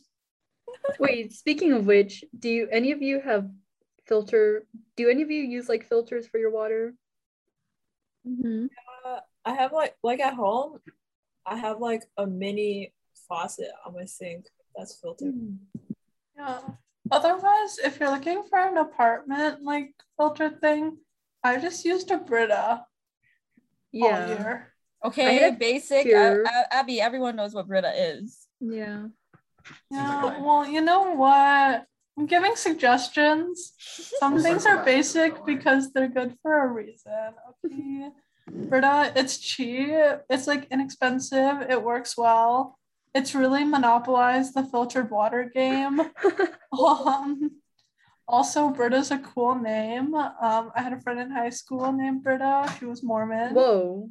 [1.00, 3.48] Wait, speaking of which, do you any of you have
[4.06, 4.66] filter?
[4.96, 6.94] Do any of you use like filters for your water?
[8.28, 8.66] Mm-hmm.
[9.06, 10.80] Uh, I have like like at home,
[11.46, 12.92] I have like a mini
[13.26, 15.34] faucet on my sink that's filtered.
[16.36, 16.60] Yeah.
[17.10, 20.98] Otherwise, if you're looking for an apartment like filter thing,
[21.42, 22.84] I just used a Brita all
[23.92, 24.28] Yeah.
[24.28, 24.74] year.
[25.04, 26.04] Okay, basic.
[26.04, 28.47] pure- A- A- Abby, everyone knows what Brita is.
[28.60, 29.06] Yeah.
[29.90, 30.40] Yeah.
[30.40, 31.84] Well, you know what?
[32.18, 33.74] I'm giving suggestions.
[34.18, 37.12] Some things are basic because they're good for a reason.
[37.64, 38.10] Okay.
[38.50, 39.94] Brita, it's cheap.
[40.28, 41.62] It's like inexpensive.
[41.68, 42.78] It works well.
[43.14, 46.00] It's really monopolized the filtered water game.
[46.70, 47.50] Um,
[48.28, 50.14] also, Britta's a cool name.
[50.14, 52.70] Um, I had a friend in high school named Britta.
[52.78, 53.54] She was Mormon.
[53.54, 54.10] Whoa.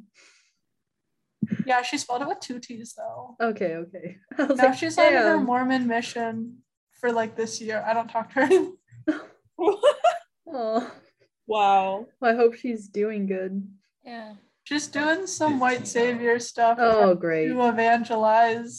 [1.66, 3.36] Yeah, she spelled it with two T's though.
[3.40, 4.16] Okay, okay.
[4.38, 5.38] I Now like, she's on her.
[5.38, 6.58] Mormon mission
[7.00, 7.84] for like this year.
[7.86, 9.18] I don't talk to her.
[9.58, 10.90] Oh,
[11.46, 12.06] wow.
[12.22, 13.66] I hope she's doing good.
[14.04, 14.34] Yeah.
[14.64, 17.48] She's doing some white savior stuff Oh, great.
[17.48, 18.78] to evangelize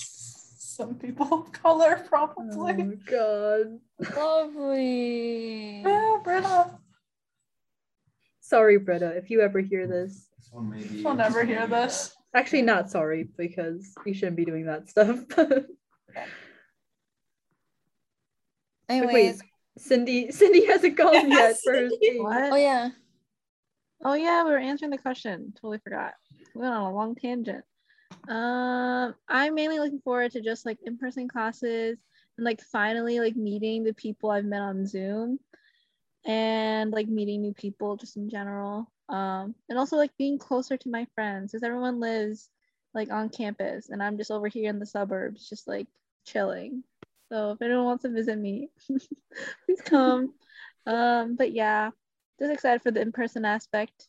[0.59, 2.73] some people of color, probably.
[2.73, 3.79] Oh God.
[4.15, 5.81] Lovely.
[5.81, 6.77] Yeah, Britta.
[8.41, 10.27] Sorry, Britta, if you ever hear this.
[11.01, 12.15] She'll never hear this.
[12.35, 15.19] Actually, not sorry because you shouldn't be doing that stuff.
[18.89, 19.41] Anyways, Wait,
[19.77, 20.31] Cindy.
[20.31, 21.95] Cindy hasn't gone yet for her Cindy.
[21.95, 22.21] speech.
[22.21, 22.53] What?
[22.53, 22.89] oh yeah.
[24.03, 25.53] Oh yeah, we were answering the question.
[25.55, 26.13] Totally forgot.
[26.55, 27.63] We went on a long tangent.
[28.27, 31.99] Um, I'm mainly looking forward to just like in-person classes
[32.37, 35.39] and like finally like meeting the people I've met on Zoom
[36.25, 38.91] and like meeting new people just in general.
[39.09, 42.49] Um, and also like being closer to my friends because everyone lives
[42.93, 45.87] like on campus and I'm just over here in the suburbs just like
[46.25, 46.83] chilling.
[47.31, 50.33] So if anyone wants to visit me, please come.
[50.85, 51.91] Um, but yeah,
[52.39, 54.07] just excited for the in-person aspect.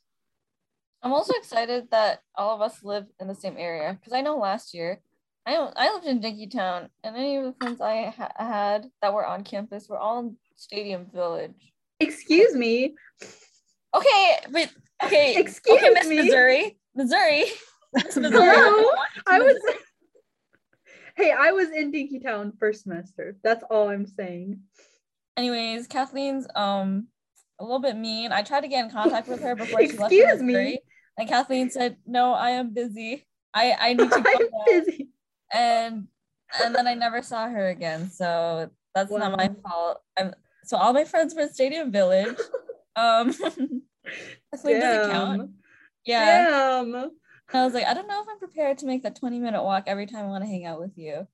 [1.02, 4.36] I'm also excited that all of us live in the same area because I know
[4.36, 5.00] last year
[5.46, 9.26] I I lived in Dinkytown and any of the friends I ha- had that were
[9.26, 11.72] on campus were all in Stadium Village.
[12.00, 12.94] Excuse me.
[13.94, 14.70] Okay, but
[15.04, 16.16] okay, Excuse okay, Miss me.
[16.22, 17.44] Missouri, Missouri,
[17.94, 18.54] Miss Missouri.
[18.54, 18.90] Hello?
[19.26, 19.56] I was.
[21.16, 23.36] Hey, I was in Dinkytown first semester.
[23.42, 24.60] That's all I'm saying.
[25.36, 27.08] Anyways, Kathleen's um
[27.58, 28.32] a little bit mean.
[28.32, 30.78] I tried to get in contact with her before she left Excuse me.
[31.18, 33.26] And Kathleen said, "No, I am busy.
[33.52, 35.08] I I need to go." I'm now." busy.
[35.52, 36.08] and
[36.62, 38.10] and then I never saw her again.
[38.10, 40.00] So that's not my fault.
[40.18, 40.32] I'm
[40.64, 42.36] so all my friends were in Stadium Village.
[43.00, 43.32] Um
[44.52, 45.50] Kathleen doesn't count.
[46.04, 46.44] Yeah.
[46.44, 46.94] Damn.
[46.94, 47.10] And
[47.52, 49.84] I was like, I don't know if I'm prepared to make that 20 minute walk
[49.86, 51.26] every time I want to hang out with you.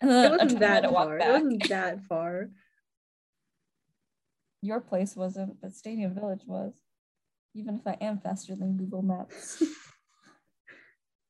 [0.00, 1.18] And It then a wasn't that minute walk far.
[1.18, 2.50] It wasn't that far.
[4.62, 6.72] Your place wasn't, but Stadium Village was.
[7.54, 9.62] Even if I am faster than Google Maps.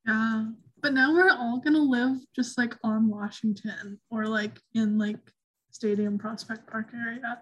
[0.07, 0.45] Yeah.
[0.83, 5.19] But now we're all gonna live just like on Washington or like in like
[5.73, 7.41] Stadium Prospect Park area.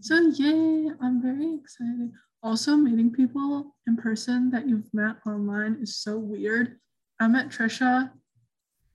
[0.00, 2.12] So yay, I'm very excited.
[2.42, 6.78] Also meeting people in person that you've met online is so weird.
[7.18, 8.10] I met Trisha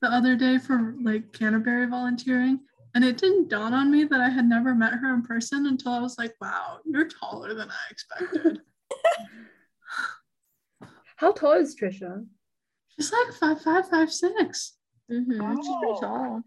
[0.02, 2.60] the other day for like Canterbury volunteering,
[2.94, 5.94] and it didn't dawn on me that I had never met her in person until
[5.94, 8.60] I was like, wow, you're taller than I expected.
[11.16, 12.26] How tall is Trisha?
[12.90, 14.78] She's like five five, five six.
[15.12, 15.56] Mm-hmm.
[15.58, 16.42] She's pretty tall.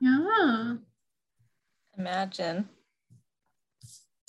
[0.00, 0.74] Yeah.
[1.98, 2.68] Imagine.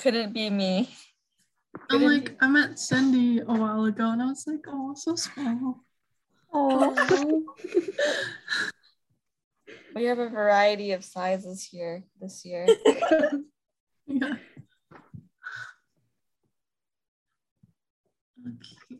[0.03, 0.89] Couldn't be me.
[1.73, 5.15] And Couldn't like I met Cindy a while ago and I was like, oh, so
[5.15, 5.81] small.
[6.53, 7.45] Oh,
[9.95, 12.67] We have a variety of sizes here this year.
[14.05, 14.33] Yeah.
[18.45, 18.99] Okay.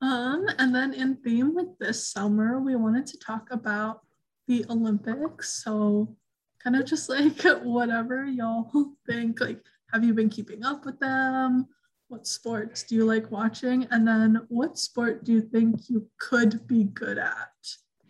[0.00, 4.02] Um, and then in theme with this summer, we wanted to talk about
[4.46, 5.64] the Olympics.
[5.64, 6.14] So
[6.62, 8.70] kind of just like whatever y'all
[9.04, 9.40] think.
[9.40, 11.66] Like, have you been keeping up with them?
[12.08, 13.86] What sports do you like watching?
[13.90, 17.52] And then what sport do you think you could be good at?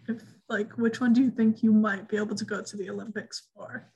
[0.08, 2.90] If like which one do you think you might be able to go to the
[2.90, 3.92] Olympics for?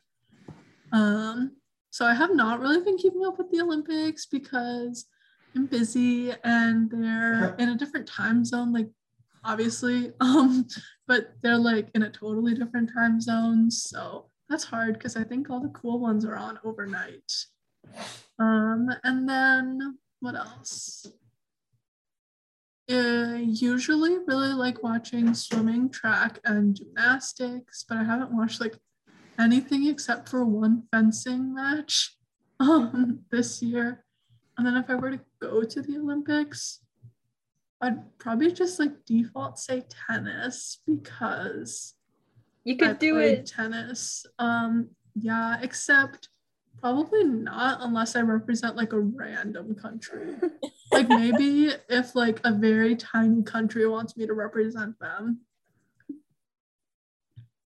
[0.93, 1.57] Um,
[1.91, 5.07] so I have not really been keeping up with the Olympics because
[5.55, 8.89] I'm busy and they're in a different time zone, like
[9.45, 10.13] obviously.
[10.21, 10.67] Um,
[11.07, 13.71] but they're like in a totally different time zone.
[13.71, 17.31] So that's hard because I think all the cool ones are on overnight.
[18.39, 21.07] Um, and then what else?
[22.91, 28.77] Uh, usually really like watching swimming, track, and gymnastics, but I haven't watched like
[29.39, 32.17] anything except for one fencing match
[32.61, 34.05] um this year.
[34.57, 36.81] And then if I were to go to the Olympics,
[37.81, 41.95] I'd probably just like default say tennis because
[42.65, 43.47] You I could do played it.
[43.47, 44.27] tennis.
[44.39, 46.29] Um, yeah, except
[46.81, 50.35] probably not unless I represent like a random country.
[50.93, 55.41] like maybe if like a very tiny country wants me to represent them.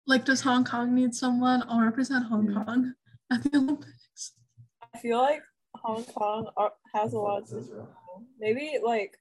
[0.07, 1.64] Like, does Hong Kong need someone?
[1.69, 2.53] I'll represent Hong.
[2.53, 2.95] Kong
[3.33, 4.33] at the Olympics.
[4.95, 5.43] I feel like
[5.77, 7.87] Hong Kong are, has a lot to.
[8.38, 9.17] Maybe like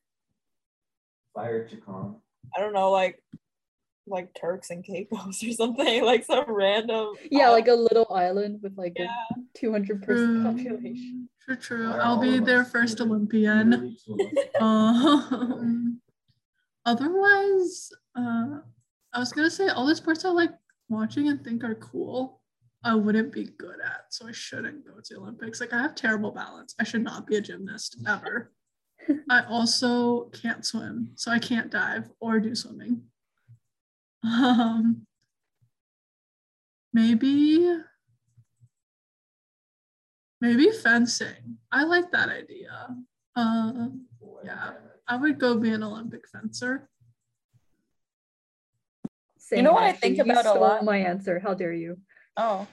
[1.33, 2.19] Fire Chikong.
[2.55, 3.23] I don't know, like
[4.07, 7.13] like Turks and Caicos or something, like some random.
[7.31, 9.07] Yeah, like a little island with like Yeah.
[9.35, 11.29] a 200 person True, population.
[11.41, 11.89] True, true.
[11.89, 13.69] Why I'll be their first Olympian.
[13.69, 14.61] really two of us?
[14.61, 16.01] Um,
[16.85, 18.59] otherwise, uh,
[19.13, 20.51] I was gonna say all the sports I like
[20.89, 22.41] watching and think are cool.
[22.83, 25.61] I wouldn't be good at, so I shouldn't go to the Olympics.
[25.61, 26.75] Like I have terrible balance.
[26.79, 28.51] I should not be a gymnast ever.
[29.29, 33.03] I also can't swim, so I can't dive or do swimming.
[34.23, 35.05] Um,
[36.93, 37.77] maybe,
[40.39, 41.57] maybe fencing.
[41.71, 42.95] I like that idea.
[43.35, 43.87] Uh,
[44.43, 44.71] yeah.
[45.07, 46.89] I would go be an Olympic fencer.
[49.37, 50.85] Same, know what I think You about a lot?
[50.85, 51.39] My answer.
[51.39, 51.97] How dare you?
[52.37, 52.65] Oh,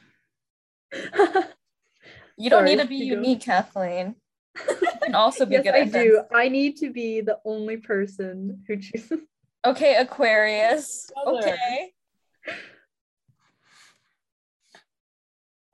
[0.93, 3.21] you don't Sorry, need to be you go.
[3.23, 4.15] unique, Kathleen.
[4.57, 6.17] You can also be yes, good I at do.
[6.17, 6.29] fence.
[6.33, 9.21] I need to be the only person who chooses.
[9.67, 11.11] Okay, Aquarius.
[11.27, 11.93] Okay.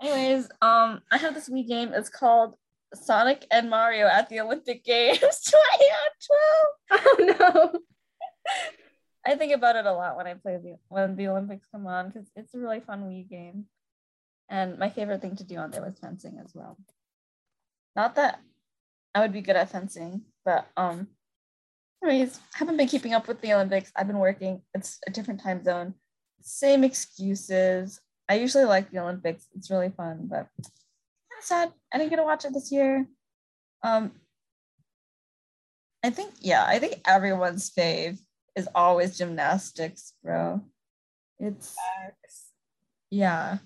[0.03, 1.93] Anyways, um, I have this Wii game.
[1.95, 2.55] It's called
[2.95, 5.53] Sonic and Mario at the Olympic Games 2012.
[6.91, 7.81] Oh no.
[9.25, 12.09] I think about it a lot when I play the when the Olympics come on
[12.09, 13.67] because it's a really fun Wii game.
[14.49, 16.77] And my favorite thing to do on there was fencing as well.
[17.97, 18.41] Not that
[19.15, 21.09] I would be good at fencing, but um
[22.03, 23.93] anyways, haven't been keeping up with the Olympics.
[23.97, 24.63] I've been working.
[24.75, 25.95] It's a different time zone.
[26.41, 28.01] Same excuses.
[28.29, 29.47] I usually like the Olympics.
[29.55, 31.73] It's really fun, but kind of sad.
[31.93, 33.07] I didn't get to watch it this year.
[33.83, 34.13] Um
[36.05, 38.19] I think yeah, I think everyone's fave
[38.55, 40.63] is always gymnastics, bro.
[41.39, 41.77] It's
[43.11, 43.59] yeah.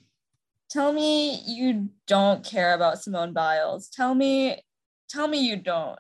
[0.70, 3.88] Tell me you don't care about Simone Biles.
[3.88, 4.62] Tell me,
[5.08, 5.98] tell me you don't.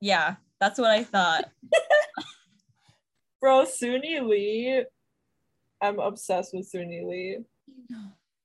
[0.00, 1.44] Yeah, that's what I thought.
[3.40, 4.84] Bro, Suni Lee.
[5.80, 7.38] I'm obsessed with Suni Lee.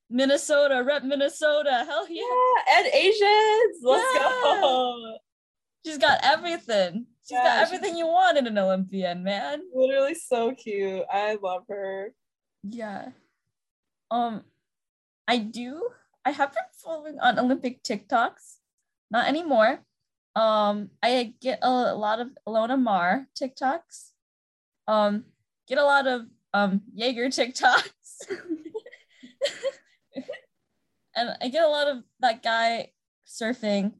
[0.09, 1.83] Minnesota, rep Minnesota.
[1.87, 2.21] Hell yeah.
[2.21, 3.77] Yeah, and Asians.
[3.81, 4.21] Let's Yeah.
[4.43, 5.17] go.
[5.85, 7.07] She's got everything.
[7.23, 9.63] She's Yeah, got she's- everything you want in an Olympian, man.
[9.73, 11.03] Literally so cute.
[11.11, 12.13] I love her.
[12.63, 13.09] Yeah.
[14.11, 14.43] Um,
[15.27, 15.89] I do.
[16.23, 18.57] I have been following on Olympic TikToks.
[19.09, 19.83] Not anymore.
[20.35, 24.11] Um, I get a, lot of Ilona Maher TikToks.
[24.87, 25.25] Um,
[25.67, 26.21] get a lot of
[26.53, 28.29] um Jaeger TikToks.
[31.15, 32.91] and I get a lot of that guy
[33.27, 33.93] surfing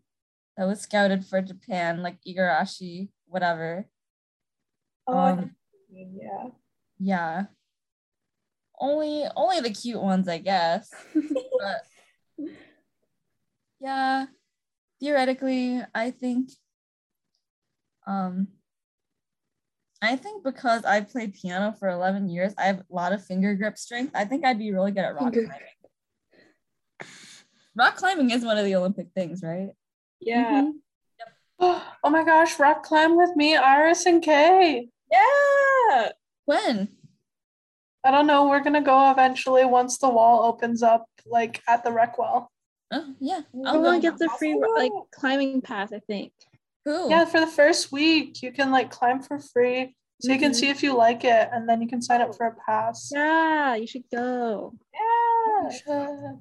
[0.57, 3.87] that was scouted for Japan, like Igarashi, whatever.
[5.07, 5.51] Oh, Um, know what
[5.89, 6.49] you mean, yeah.
[6.99, 7.45] yeah
[8.79, 12.47] only only the cute ones i guess but
[13.79, 14.25] yeah
[15.03, 16.49] theoretically i think
[18.07, 18.47] um
[20.01, 23.53] i think because i played piano for 11 years i have a lot of finger
[23.53, 27.09] grip strength i think i'd be really good at rock Finger climbing
[27.75, 29.71] rock climbing is one of the olympic things right
[30.21, 30.61] Yeah.
[30.61, 30.71] Mhm.
[32.05, 34.89] Oh my gosh, rock climb with me, Iris and Kay.
[35.09, 36.09] Yeah.
[36.43, 36.89] when
[38.03, 38.49] I don't know.
[38.49, 42.51] We're gonna go eventually once the wall opens up, like at the rec well.
[42.93, 46.31] Oh yeah i'll Everyone go gets a free like climbing pass, I think.
[46.85, 47.09] Cool.
[47.09, 50.55] Yeah, for the first week, you can like climb for free, so you can Mhm.
[50.55, 53.09] see if you like it, and then you can sign up for a pass.
[53.13, 54.73] Yeah, you should go.
[54.93, 55.69] We Yeah.
[55.79, 56.39] should.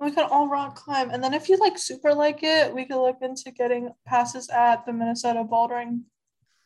[0.00, 3.00] We could all rock climb, and then if you like super like it, we could
[3.00, 6.02] look into getting passes at the Minnesota bouldering,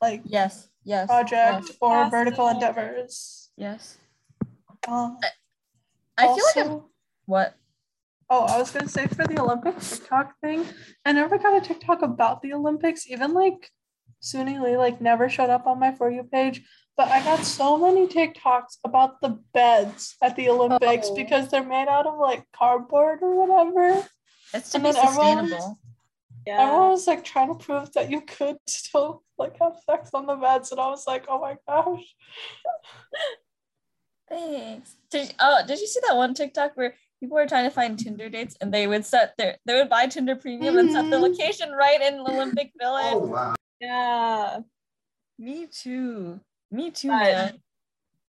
[0.01, 2.11] like yes yes project yes, or Awesome.
[2.11, 3.51] vertical endeavors.
[3.57, 3.99] yes.
[4.89, 5.19] Um,
[6.17, 6.83] i feel like I'm,
[7.27, 7.55] what
[8.31, 10.67] Oh, I was gonna say for the Olympic TikTok thing,
[11.05, 13.07] I never got a TikTok about the Olympics.
[13.09, 13.71] Even like
[14.23, 16.63] Suni Lee like never showed up on my for you page.
[16.97, 21.15] But I got so many TikToks about the beds at the Olympics Oh.
[21.15, 24.07] because they're made out of like cardboard or whatever.
[24.53, 25.79] it's to And be then everyone- sustainable
[26.47, 26.63] Yeah.
[26.63, 30.35] Everyone was like trying to prove that you could still like have sex on the
[30.37, 32.05] beds, and I was like, oh my gosh.
[34.29, 34.97] Thanks.
[35.11, 38.29] Did, oh, did you see that one TikTok where people were trying to find Tinder
[38.29, 41.31] dates and they would set their they would buy Tinder premium and set their Mhm.
[41.31, 43.15] location right in Olympic Village?
[43.15, 43.55] Oh wow.
[43.81, 44.61] Yeah.
[45.39, 46.41] Me too.
[46.71, 47.35] Me too, Right.
[47.35, 47.63] man.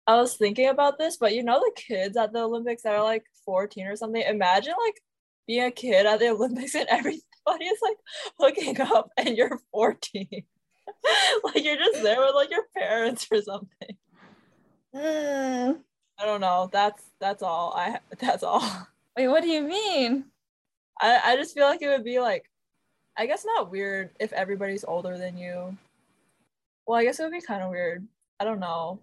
[0.09, 3.03] I was thinking about this, but you know the kids at the Olympics that are
[3.03, 4.22] like 14 or something.
[4.22, 5.01] Imagine like
[5.47, 7.97] being a kid at the Olympics and everybody is like
[8.39, 10.28] hooking up and you're 14.
[11.45, 13.97] like you're just there with like your parents or something.
[14.95, 15.80] Mm.
[16.19, 16.69] I don't know.
[16.73, 17.73] That's that's all.
[17.75, 18.89] I that's all.
[19.17, 20.31] Wait, what do you mean?
[21.01, 22.51] I I just feel like it would be like
[23.17, 25.77] I guess not weird if everybody's older than you.
[26.87, 28.07] Well, I guess it would be kind of weird.
[28.41, 29.01] I don't know.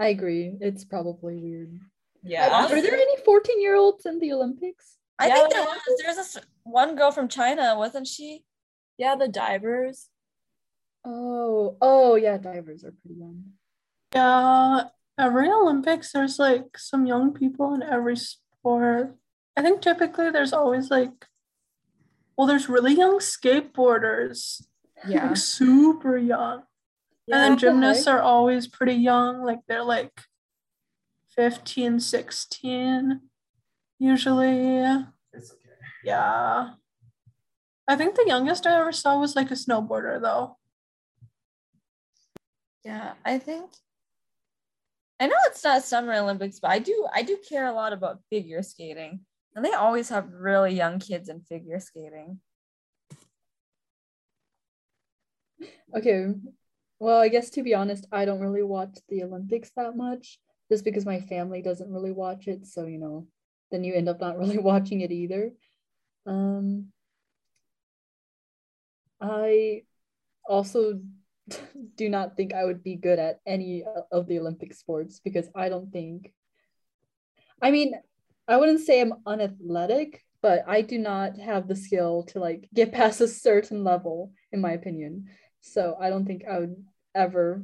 [0.00, 0.56] I agree.
[0.60, 1.80] It's probably weird.
[2.22, 2.48] Yeah.
[2.66, 4.96] Are there any 14 year olds in the Olympics?
[5.18, 5.80] I Yeah, think there there was.
[6.02, 8.44] There's this one girl from China, wasn't she?
[8.98, 10.10] Yeah, the divers.
[11.04, 13.52] Oh, oh yeah, divers are pretty young.
[14.14, 14.88] Yeah,
[15.18, 19.16] every Olympics, there's like some young people in every sport.
[19.56, 21.26] I think typically there's always like,
[22.36, 24.62] well, there's really young skateboarders,
[25.06, 26.62] yeah, like super young.
[27.26, 27.34] Yeah.
[27.34, 30.22] and then gymnasts are always pretty young, like they're like
[31.36, 33.20] 15, 16,
[33.98, 34.78] usually.
[35.32, 35.74] It's okay.
[36.04, 36.70] Yeah.
[37.86, 40.56] I think the youngest I ever saw was like a snowboarder, though.
[42.84, 43.70] Yeah, I think.
[45.20, 47.06] I know it's not Summer Olympics, but I do.
[47.12, 49.20] I do care a lot about figure skating,
[49.54, 52.40] and they always have really young kids in figure skating.
[55.96, 56.28] Okay.
[57.00, 60.38] Well, I guess to be honest, I don't really watch the Olympics that much
[60.70, 62.66] just because my family doesn't really watch it.
[62.66, 63.26] So, you know,
[63.70, 65.52] then you end up not really watching it either.
[66.26, 66.92] Um,
[69.20, 69.82] I
[70.48, 71.00] also
[71.96, 75.68] do not think I would be good at any of the Olympic sports because I
[75.68, 76.32] don't think,
[77.62, 77.94] I mean,
[78.46, 82.92] I wouldn't say I'm unathletic, but I do not have the skill to like get
[82.92, 85.26] past a certain level, in my opinion.
[85.60, 86.76] So I don't think I would
[87.14, 87.62] ever.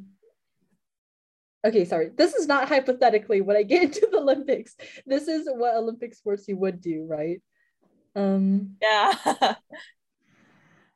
[1.64, 2.10] Okay, sorry.
[2.14, 4.76] This is not hypothetically what I get into the Olympics.
[5.06, 7.40] This is what Olympic sports you would do, right?
[8.14, 9.14] Um, Yeah.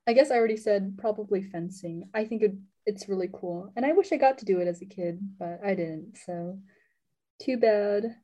[0.06, 2.08] I guess I already said probably fencing.
[2.14, 2.54] I think it,
[2.88, 3.70] it's really cool.
[3.76, 6.16] And I wish I got to do it as a kid, but I didn't.
[6.24, 6.58] So
[7.38, 8.16] too bad.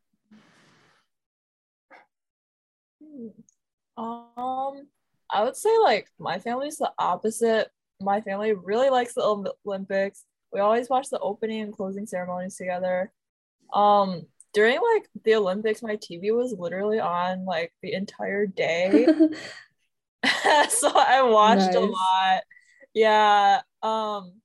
[3.98, 4.88] Um,
[5.30, 7.68] I would say like my family's the opposite.
[8.00, 10.24] My family really likes the Olympics.
[10.50, 13.12] We always watch the opening and closing ceremonies together.
[13.74, 14.22] Um,
[14.54, 19.06] during like the Olympics, my TV was literally on like the entire day.
[20.70, 22.44] so I watched a lot.
[22.94, 23.60] Yeah.
[23.82, 24.40] Um,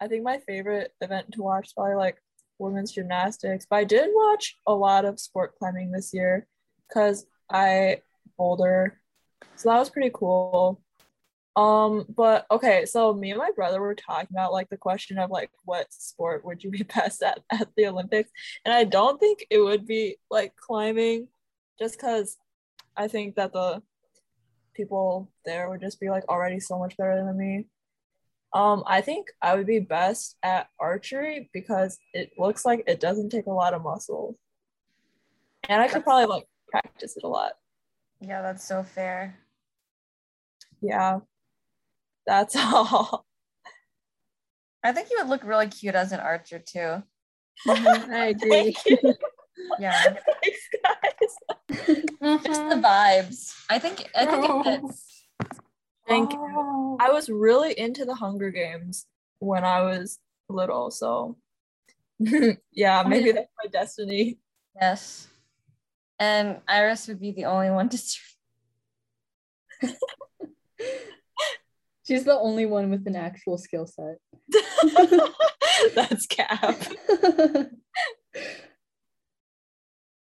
[0.00, 2.18] I think my favorite event to watch is probably like
[2.58, 6.46] women's gymnastics, but I did watch a lot of sport climbing this year
[6.88, 8.02] because I
[8.36, 9.00] boulder,
[9.56, 10.80] so that was pretty cool.
[11.56, 15.30] Um, but okay, so me and my brother were talking about like the question of
[15.30, 18.30] like what sport would you be best at at the Olympics,
[18.64, 21.28] and I don't think it would be like climbing,
[21.78, 22.36] just because
[22.96, 23.82] I think that the
[24.74, 27.66] people there would just be like already so much better than me.
[28.54, 33.30] Um, I think I would be best at archery because it looks like it doesn't
[33.30, 34.38] take a lot of muscle.
[35.68, 37.52] And I could probably like practice it a lot.
[38.20, 39.36] Yeah, that's so fair.
[40.80, 41.20] Yeah.
[42.26, 43.26] That's all.
[44.84, 47.02] I think you would look really cute as an archer too.
[47.66, 48.72] Mhm, I agree.
[48.72, 49.14] Thank you.
[49.78, 50.02] Yeah,
[50.42, 52.44] Thanks, guys.
[52.44, 53.54] just the vibes.
[53.70, 54.08] I think.
[54.14, 54.60] I think Oh.
[54.66, 55.13] it fits.
[56.06, 56.38] Thank you.
[56.40, 56.96] Oh.
[57.00, 59.06] I was really into the Hunger Games
[59.38, 61.36] when I was little, so
[62.72, 64.38] yeah, maybe that's my destiny.
[64.80, 65.28] Yes.
[66.18, 68.22] And Iris would be the only one to serve.
[72.06, 74.18] She's the only one with an actual skill set.
[75.94, 76.76] that's cap.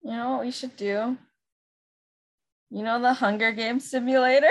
[0.04, 1.16] You know what we should do?
[2.70, 4.50] You know the Hunger Games simulator?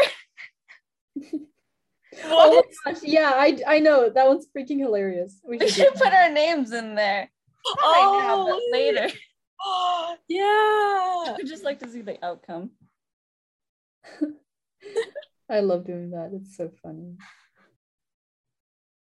[2.23, 5.39] Oh my gosh, yeah, I I know that one's freaking hilarious.
[5.43, 7.29] We We should do should put our names in there.
[7.81, 9.07] Not right now, but Oh, later.
[10.27, 11.35] yeah.
[11.37, 12.71] I'd just like to see the outcome.
[15.49, 16.31] I love doing that.
[16.33, 17.15] It's so funny.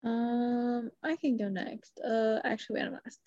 [0.04, 2.00] Um, I can go next.
[2.00, 3.20] Uh, actually, wait, I'm last.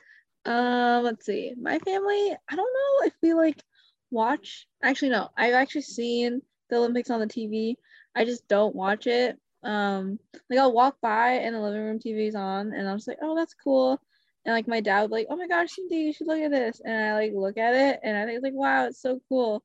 [0.46, 1.54] Um, let's see.
[1.60, 3.62] My family, I don't know if we like
[4.10, 4.66] watch.
[4.82, 5.28] Actually, no.
[5.36, 7.74] I've actually seen the Olympics on the TV.
[8.18, 9.38] I just don't watch it.
[9.62, 10.18] Um,
[10.50, 13.36] like I'll walk by and the living room TV's on, and I'm just like, oh,
[13.36, 14.00] that's cool.
[14.44, 16.50] And like my dad would be like, oh my gosh, Cindy, you should look at
[16.50, 16.80] this.
[16.84, 19.62] And I like look at it, and I think like, wow, it's so cool.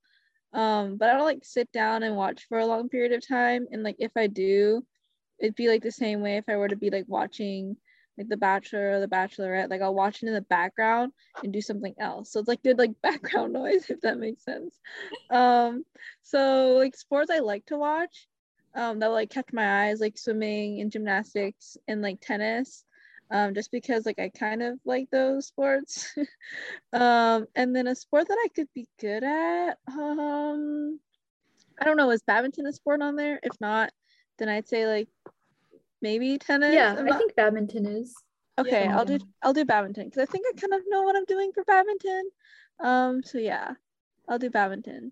[0.54, 3.66] Um, but I don't like sit down and watch for a long period of time.
[3.72, 4.86] And like if I do,
[5.39, 7.76] it'd be like the same way if I were to be like watching
[8.20, 9.72] like The Bachelor or The Bachelorette.
[9.72, 11.12] Like I'll watch it in the background
[11.43, 12.32] and do something else.
[12.32, 14.80] So it's like good like background noise if that makes sense.
[15.32, 15.86] Um,
[16.22, 18.28] so like sports I like to watch,
[18.76, 22.84] um, that like catch my eyes like swimming and gymnastics and like tennis.
[23.32, 26.13] Um, just because like I kind of like those sports.
[26.93, 30.99] um, and then a sport that I could be good at, um,
[31.82, 33.39] I don't know, is badminton a sport on there?
[33.41, 33.91] If not,
[34.38, 35.07] then I'd say like
[36.01, 36.74] maybe tennis.
[36.76, 38.15] Yeah, I'm I not- think badminton is.
[38.59, 38.97] Okay, Yeah.
[38.97, 41.51] I'll do I'll do badminton because I think I kind of know what I'm doing
[41.53, 42.30] for badminton.
[42.80, 43.74] Um, so yeah,
[44.28, 45.11] I'll do badminton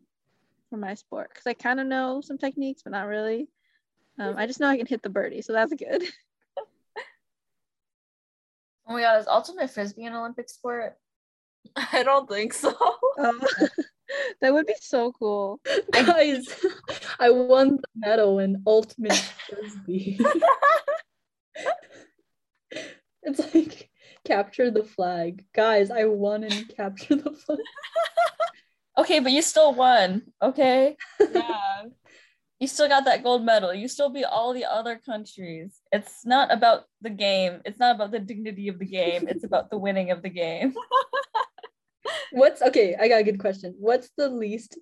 [0.71, 3.47] for my sport because I kind of know some techniques, but not really.
[4.17, 6.03] Um, I just know I can hit the birdie, so that's good.
[8.87, 10.97] Oh my god, is ultimate frisbee an Olympic sport?
[11.93, 12.75] I don't think so.
[13.17, 13.41] Um,
[14.41, 15.61] that would be so cool.
[15.91, 16.43] Guys,
[17.17, 20.19] I won the medal in ultimate frisbee.
[23.23, 23.89] it's like
[24.25, 25.45] capture the flag.
[25.53, 27.59] Guys, I won in capture the flag.
[28.97, 30.97] Okay, but you still won, okay?
[31.19, 31.83] yeah.
[32.59, 33.73] You still got that gold medal.
[33.73, 35.79] You still beat all the other countries.
[35.91, 37.61] It's not about the game.
[37.65, 39.27] It's not about the dignity of the game.
[39.27, 40.75] It's about the winning of the game.
[42.31, 42.95] What's okay?
[42.99, 43.73] I got a good question.
[43.79, 44.77] What's the least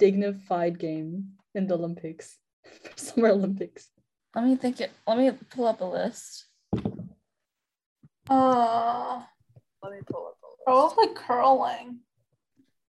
[0.00, 2.38] dignified game in the Olympics
[2.82, 3.88] for Summer Olympics?
[4.34, 4.90] Let me think it.
[5.06, 6.46] Let me pull up a list.
[8.28, 9.22] Uh,
[9.82, 10.62] Let me pull up a list.
[10.66, 12.00] probably curling.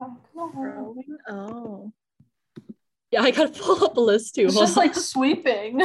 [0.01, 1.05] Oh, come on.
[1.29, 1.93] Oh,
[3.11, 4.47] Yeah, I gotta pull up a list too.
[4.47, 4.85] It's Hold just on.
[4.87, 5.81] like sweeping.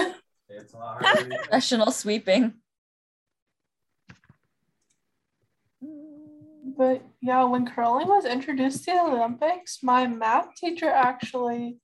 [0.49, 1.29] It's a lot harder.
[1.29, 2.53] than- Professional sweeping.
[6.77, 11.77] But yeah, when curling was introduced to the Olympics, my math teacher actually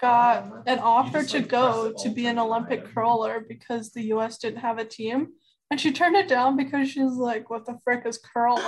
[0.00, 2.92] got an offer just, to like, go to be an Olympic down.
[2.94, 5.28] curler because the US didn't have a team.
[5.72, 8.62] And she turned it down because she's like, what the frick is curling?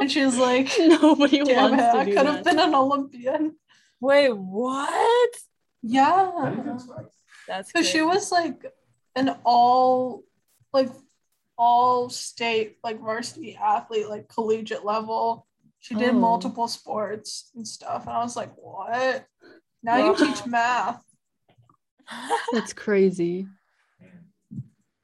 [0.00, 3.56] and she's like, Nobody damn wants it, to I could have been an Olympian.
[4.00, 5.34] Wait, what?
[5.82, 6.30] Yeah.
[6.32, 6.78] How do you?
[7.46, 8.64] That's So she was like
[9.14, 10.22] an all
[10.72, 10.88] like
[11.58, 15.46] all state like varsity athlete, like collegiate level.
[15.80, 16.18] She did Oh.
[16.18, 18.06] multiple sports and stuff.
[18.06, 19.26] And I was like, what?
[19.82, 21.04] Now you teach math.
[22.52, 23.46] That's crazy.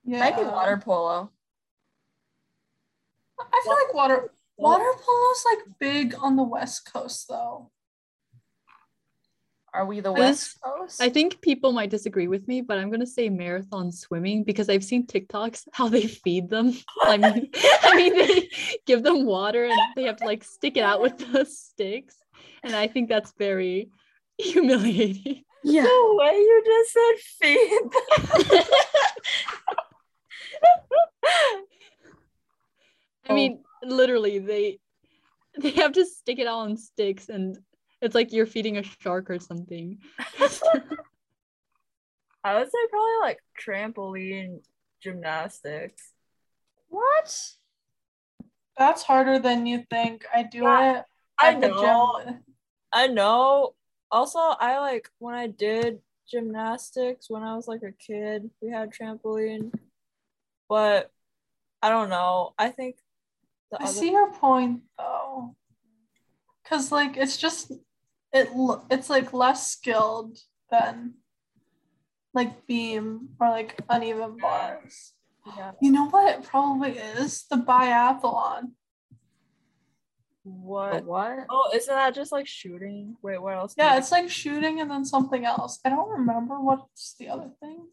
[0.06, 0.20] Yeah.
[0.20, 1.30] Might be water polo.
[3.38, 7.70] I feel like water water polo's like big on the west coast though.
[9.74, 11.02] Are we the I West Coast?
[11.02, 14.84] I think people might disagree with me, but I'm gonna say marathon swimming because I've
[14.84, 16.72] seen TikToks how they feed them.
[17.02, 17.50] I mean,
[17.82, 18.48] I mean they
[18.86, 22.16] give them water and they have to like stick it out with the sticks,
[22.62, 23.90] and I think that's very
[24.38, 25.42] humiliating.
[25.62, 25.82] yeah.
[25.82, 27.18] The way you just said
[28.48, 28.64] feed.
[33.28, 33.86] I mean, oh.
[33.86, 34.78] literally, they
[35.58, 37.58] they have to stick it out on sticks, and
[38.00, 39.98] it's like you're feeding a shark or something.
[42.44, 44.60] I would say probably like trampoline
[45.02, 46.12] gymnastics.
[46.88, 47.52] What?
[48.78, 50.24] That's harder than you think.
[50.32, 51.04] I do Yeah, it
[51.40, 52.22] I the know.
[52.24, 52.44] gym.
[52.92, 53.74] I know.
[54.10, 55.98] Also, I like when I did
[56.30, 59.72] gymnastics when I was like a kid, we had trampoline.
[60.68, 61.10] But
[61.82, 62.54] I don't know.
[62.58, 62.96] I think
[63.70, 65.54] the I other see your point though.
[66.68, 67.70] Cause like it's just
[68.32, 68.48] it
[68.90, 70.38] it's like less skilled
[70.70, 71.14] than
[72.34, 75.12] like beam or like uneven bars.
[75.56, 75.72] yeah.
[75.80, 77.44] You know what it probably is?
[77.50, 78.72] The biathlon.
[80.42, 81.04] what?
[81.04, 81.46] What?
[81.48, 83.16] Oh, isn't that just like shooting?
[83.22, 83.74] Wait, what else?
[83.78, 85.78] Yeah, it's like shooting and then something else.
[85.84, 87.86] I don't remember what's the other thing.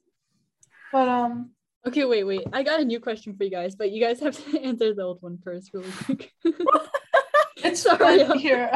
[0.91, 1.51] But um
[1.86, 2.44] Okay, wait, wait.
[2.54, 5.04] I got a new question for you guys, but you guys have to answer the
[5.04, 6.32] old one first, really quick.
[7.58, 8.26] it's Sorry.
[8.40, 8.72] here.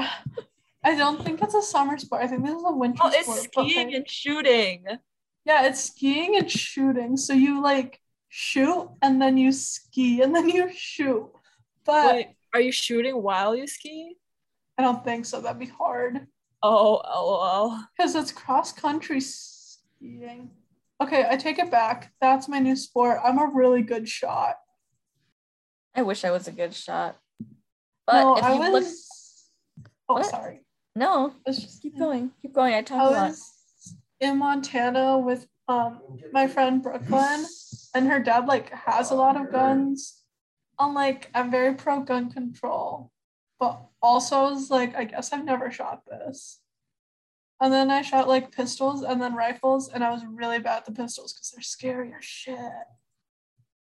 [0.83, 2.23] I don't think it's a summer sport.
[2.23, 3.13] I think this is a winter sport.
[3.13, 3.49] Oh, it's sport.
[3.55, 4.85] but, skiing and shooting.
[5.45, 7.15] Yeah, it's skiing and shooting.
[7.17, 11.29] So you like shoot and then you ski and then you shoot.
[11.85, 14.17] But Wait, are you shooting while you ski?
[14.77, 15.41] I don't think so.
[15.41, 16.27] That'd be hard
[16.61, 17.79] Oh, oh lol.
[17.95, 20.49] because it's cross country skiing.
[21.01, 22.11] Okay, I take it back.
[22.21, 23.19] That's my new sport.
[23.23, 24.55] I'm a really good shot.
[25.95, 27.17] I wish I was a good shot.
[28.07, 28.71] But no, if I you was.
[28.71, 28.93] look
[30.09, 30.25] Oh, What?
[30.25, 30.61] sorry.
[30.95, 32.31] no, Let's just keep going.
[32.41, 32.73] Keep going.
[32.73, 33.29] I talk a I lot.
[33.29, 33.53] was.
[34.19, 35.99] in Montana with um
[36.31, 37.45] my friend Brooklyn,
[37.93, 40.23] and her dad like has a lot of guns.
[40.79, 43.11] I'm like I'm very pro gun control,
[43.59, 46.61] but also is like I guess I've never shot this.
[47.59, 50.85] And then I shot like pistols and then rifles, and I was really bad at
[50.85, 52.59] the pistols because they're scary as shit.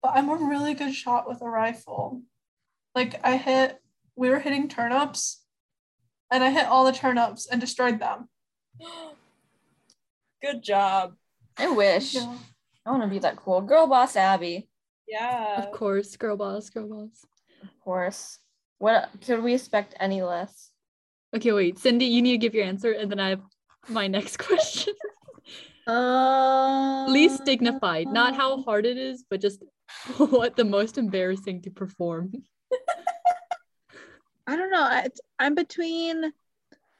[0.01, 2.23] But I'm a really good shot with a rifle.
[2.95, 3.79] Like I hit,
[4.15, 5.43] we were hitting turnips,
[6.31, 8.29] and I hit all the turnips and destroyed them.
[10.41, 11.13] Good job.
[11.57, 12.15] I wish.
[12.15, 12.35] Yeah.
[12.83, 13.61] I want to be that cool.
[13.61, 14.67] Girl boss Abby.
[15.07, 15.61] Yeah.
[15.61, 17.25] Of course, girl boss, girl boss.
[17.61, 18.39] Of course.
[18.79, 20.70] What could we expect any less?
[21.35, 23.41] Okay, wait, Cindy, you need to give your answer, and then I have
[23.87, 24.93] my next question.
[25.87, 29.63] Uh, Least dignified, not how hard it is, but just
[30.17, 32.31] what the most embarrassing to perform.
[34.47, 34.81] I don't know.
[34.81, 35.07] I,
[35.39, 36.33] I'm between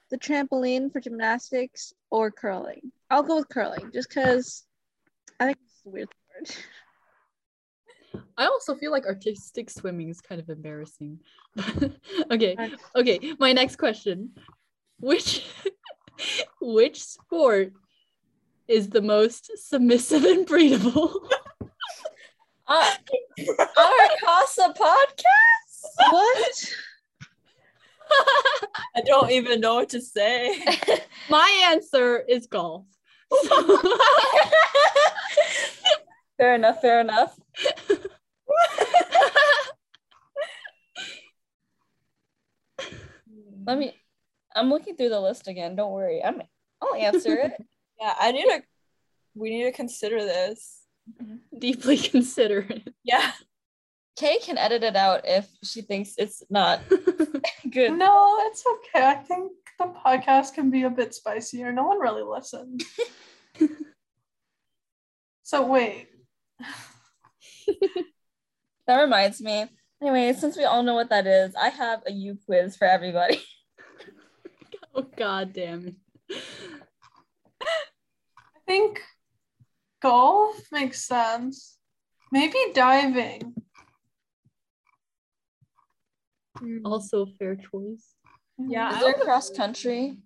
[0.10, 2.92] the trampoline for gymnastics or curling.
[3.10, 4.64] I'll go with curling just because
[5.40, 6.56] I think it's a weird word.
[8.38, 11.20] I also feel like artistic swimming is kind of embarrassing.
[12.32, 12.72] okay, Okay.
[12.96, 13.34] okay.
[13.40, 14.32] My next question:
[15.00, 15.46] Which
[16.62, 17.74] which sport
[18.68, 21.14] is the most submissive and breedable?
[22.68, 22.90] Uh,
[23.60, 26.10] our CASA podcast.
[26.10, 26.74] What?
[28.96, 30.58] I don't even know what to say.
[31.30, 32.86] My answer is golf.
[36.38, 36.80] fair enough.
[36.82, 37.38] Fair enough.
[43.66, 43.96] Let me.
[44.56, 45.76] I'm looking through the list again.
[45.76, 46.24] Don't worry.
[46.24, 46.42] I'm.
[46.82, 47.54] I'll answer it.
[48.00, 48.64] Yeah, I need to.
[49.36, 50.82] We need to consider this.
[51.22, 51.60] Mm-hmm.
[51.60, 52.92] Deeply consider it.
[53.04, 53.32] Yeah.
[54.18, 56.82] Kay can edit it out if she thinks it's not
[57.70, 57.92] good.
[57.92, 59.06] No, it's okay.
[59.06, 61.72] I think the podcast can be a bit spicier.
[61.72, 62.84] No one really listened.
[65.44, 66.08] so wait.
[68.92, 69.68] That reminds me.
[70.02, 73.42] Anyway, since we all know what that is, I have a U quiz for everybody.
[74.94, 75.96] oh god damn it.
[77.64, 79.02] I think
[80.02, 81.78] golf makes sense.
[82.34, 83.56] Maybe diving.
[86.84, 88.16] Also fair choice.
[88.60, 88.90] Yeah.
[88.90, 90.18] Is I there cross country?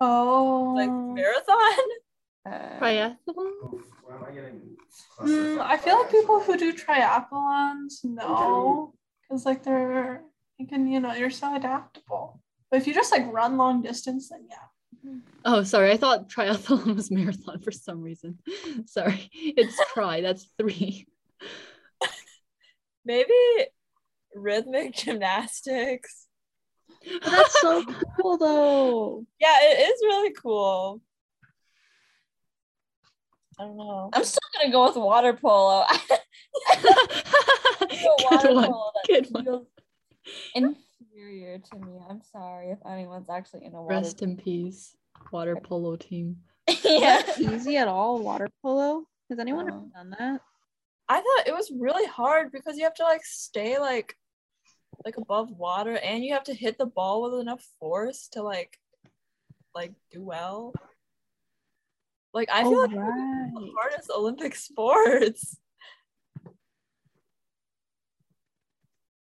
[0.00, 0.74] Oh.
[0.76, 1.88] Like marathon?
[2.46, 3.16] Uh, Triathlon?
[3.26, 4.76] Why am I getting
[5.20, 10.22] Mm, I feel like people who do triathlons know because like they're
[10.58, 12.40] you can you know you're so adaptable.
[12.70, 15.14] But if you just like run long distance, then yeah.
[15.44, 15.90] Oh, sorry.
[15.90, 18.38] I thought triathlon was marathon for some reason.
[18.86, 19.28] Sorry.
[19.32, 20.20] It's try.
[20.20, 21.06] That's three.
[23.04, 23.34] Maybe
[24.34, 26.26] rhythmic gymnastics.
[27.24, 27.84] That's so
[28.20, 29.26] cool though.
[29.40, 31.00] Yeah, it is really cool.
[33.62, 34.10] I don't know.
[34.12, 35.84] I'm still gonna go with water polo.
[36.82, 38.00] Good
[38.30, 38.64] water one.
[38.70, 39.44] polo that Good one.
[39.44, 39.66] feels
[40.54, 42.00] inferior to me.
[42.08, 43.94] I'm sorry if anyone's actually in a water.
[43.94, 44.96] Rest in peace,
[45.30, 46.36] water polo team.
[46.84, 47.22] yeah.
[47.38, 49.04] Easy at all, water polo?
[49.30, 49.74] Has anyone No.
[49.74, 50.40] ever done that?
[51.08, 54.16] I thought it was really hard because you have to like stay like
[55.04, 58.78] like above water and you have to hit the ball with enough force to like
[59.74, 60.72] like do well.
[62.34, 65.58] Like I feel Oh, like it's one of the hardest Olympic sports.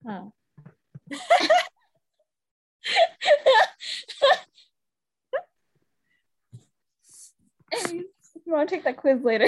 [0.08, 0.34] Oh.
[7.92, 8.06] you
[8.46, 9.48] want to take that quiz later?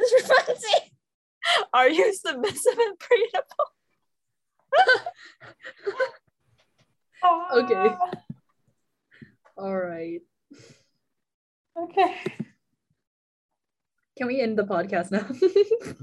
[0.00, 0.90] Just for funsies.
[1.72, 3.66] Are you submissive and breedable?
[7.56, 7.74] Okay.
[7.74, 8.10] Ah,
[9.56, 10.20] All right.
[11.76, 12.14] Okay.
[14.16, 15.26] Can we end the podcast now?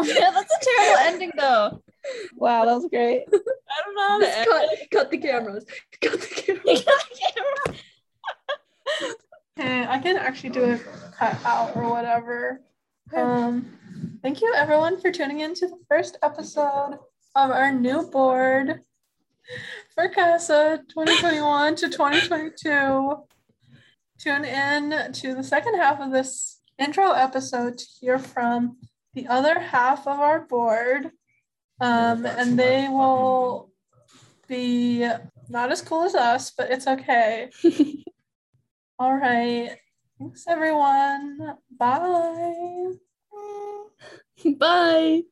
[0.00, 1.82] Oh yeah, that's a terrible ending though.
[2.36, 3.24] Wow, that was great.
[3.32, 4.90] I don't know how to Just end cut, it.
[4.92, 5.64] cut the cameras.
[6.00, 6.26] Cut the
[7.66, 7.82] cameras.
[9.58, 10.78] Okay, I can actually do a
[11.18, 12.60] cut out or whatever.
[13.12, 13.76] Um,
[14.22, 17.00] thank you everyone for tuning in to the first episode
[17.34, 18.82] of our new board
[19.96, 23.16] for CASA 2021 to 2022.
[24.20, 28.76] Tune in to the second half of this intro episode to hear from
[29.14, 31.10] the other half of our board.
[31.80, 33.70] Um, and they will
[34.48, 35.08] be
[35.48, 37.50] not as cool as us, but it's okay.
[38.98, 39.76] All right.
[40.18, 41.56] Thanks, everyone.
[41.70, 42.94] Bye.
[44.58, 45.22] Bye.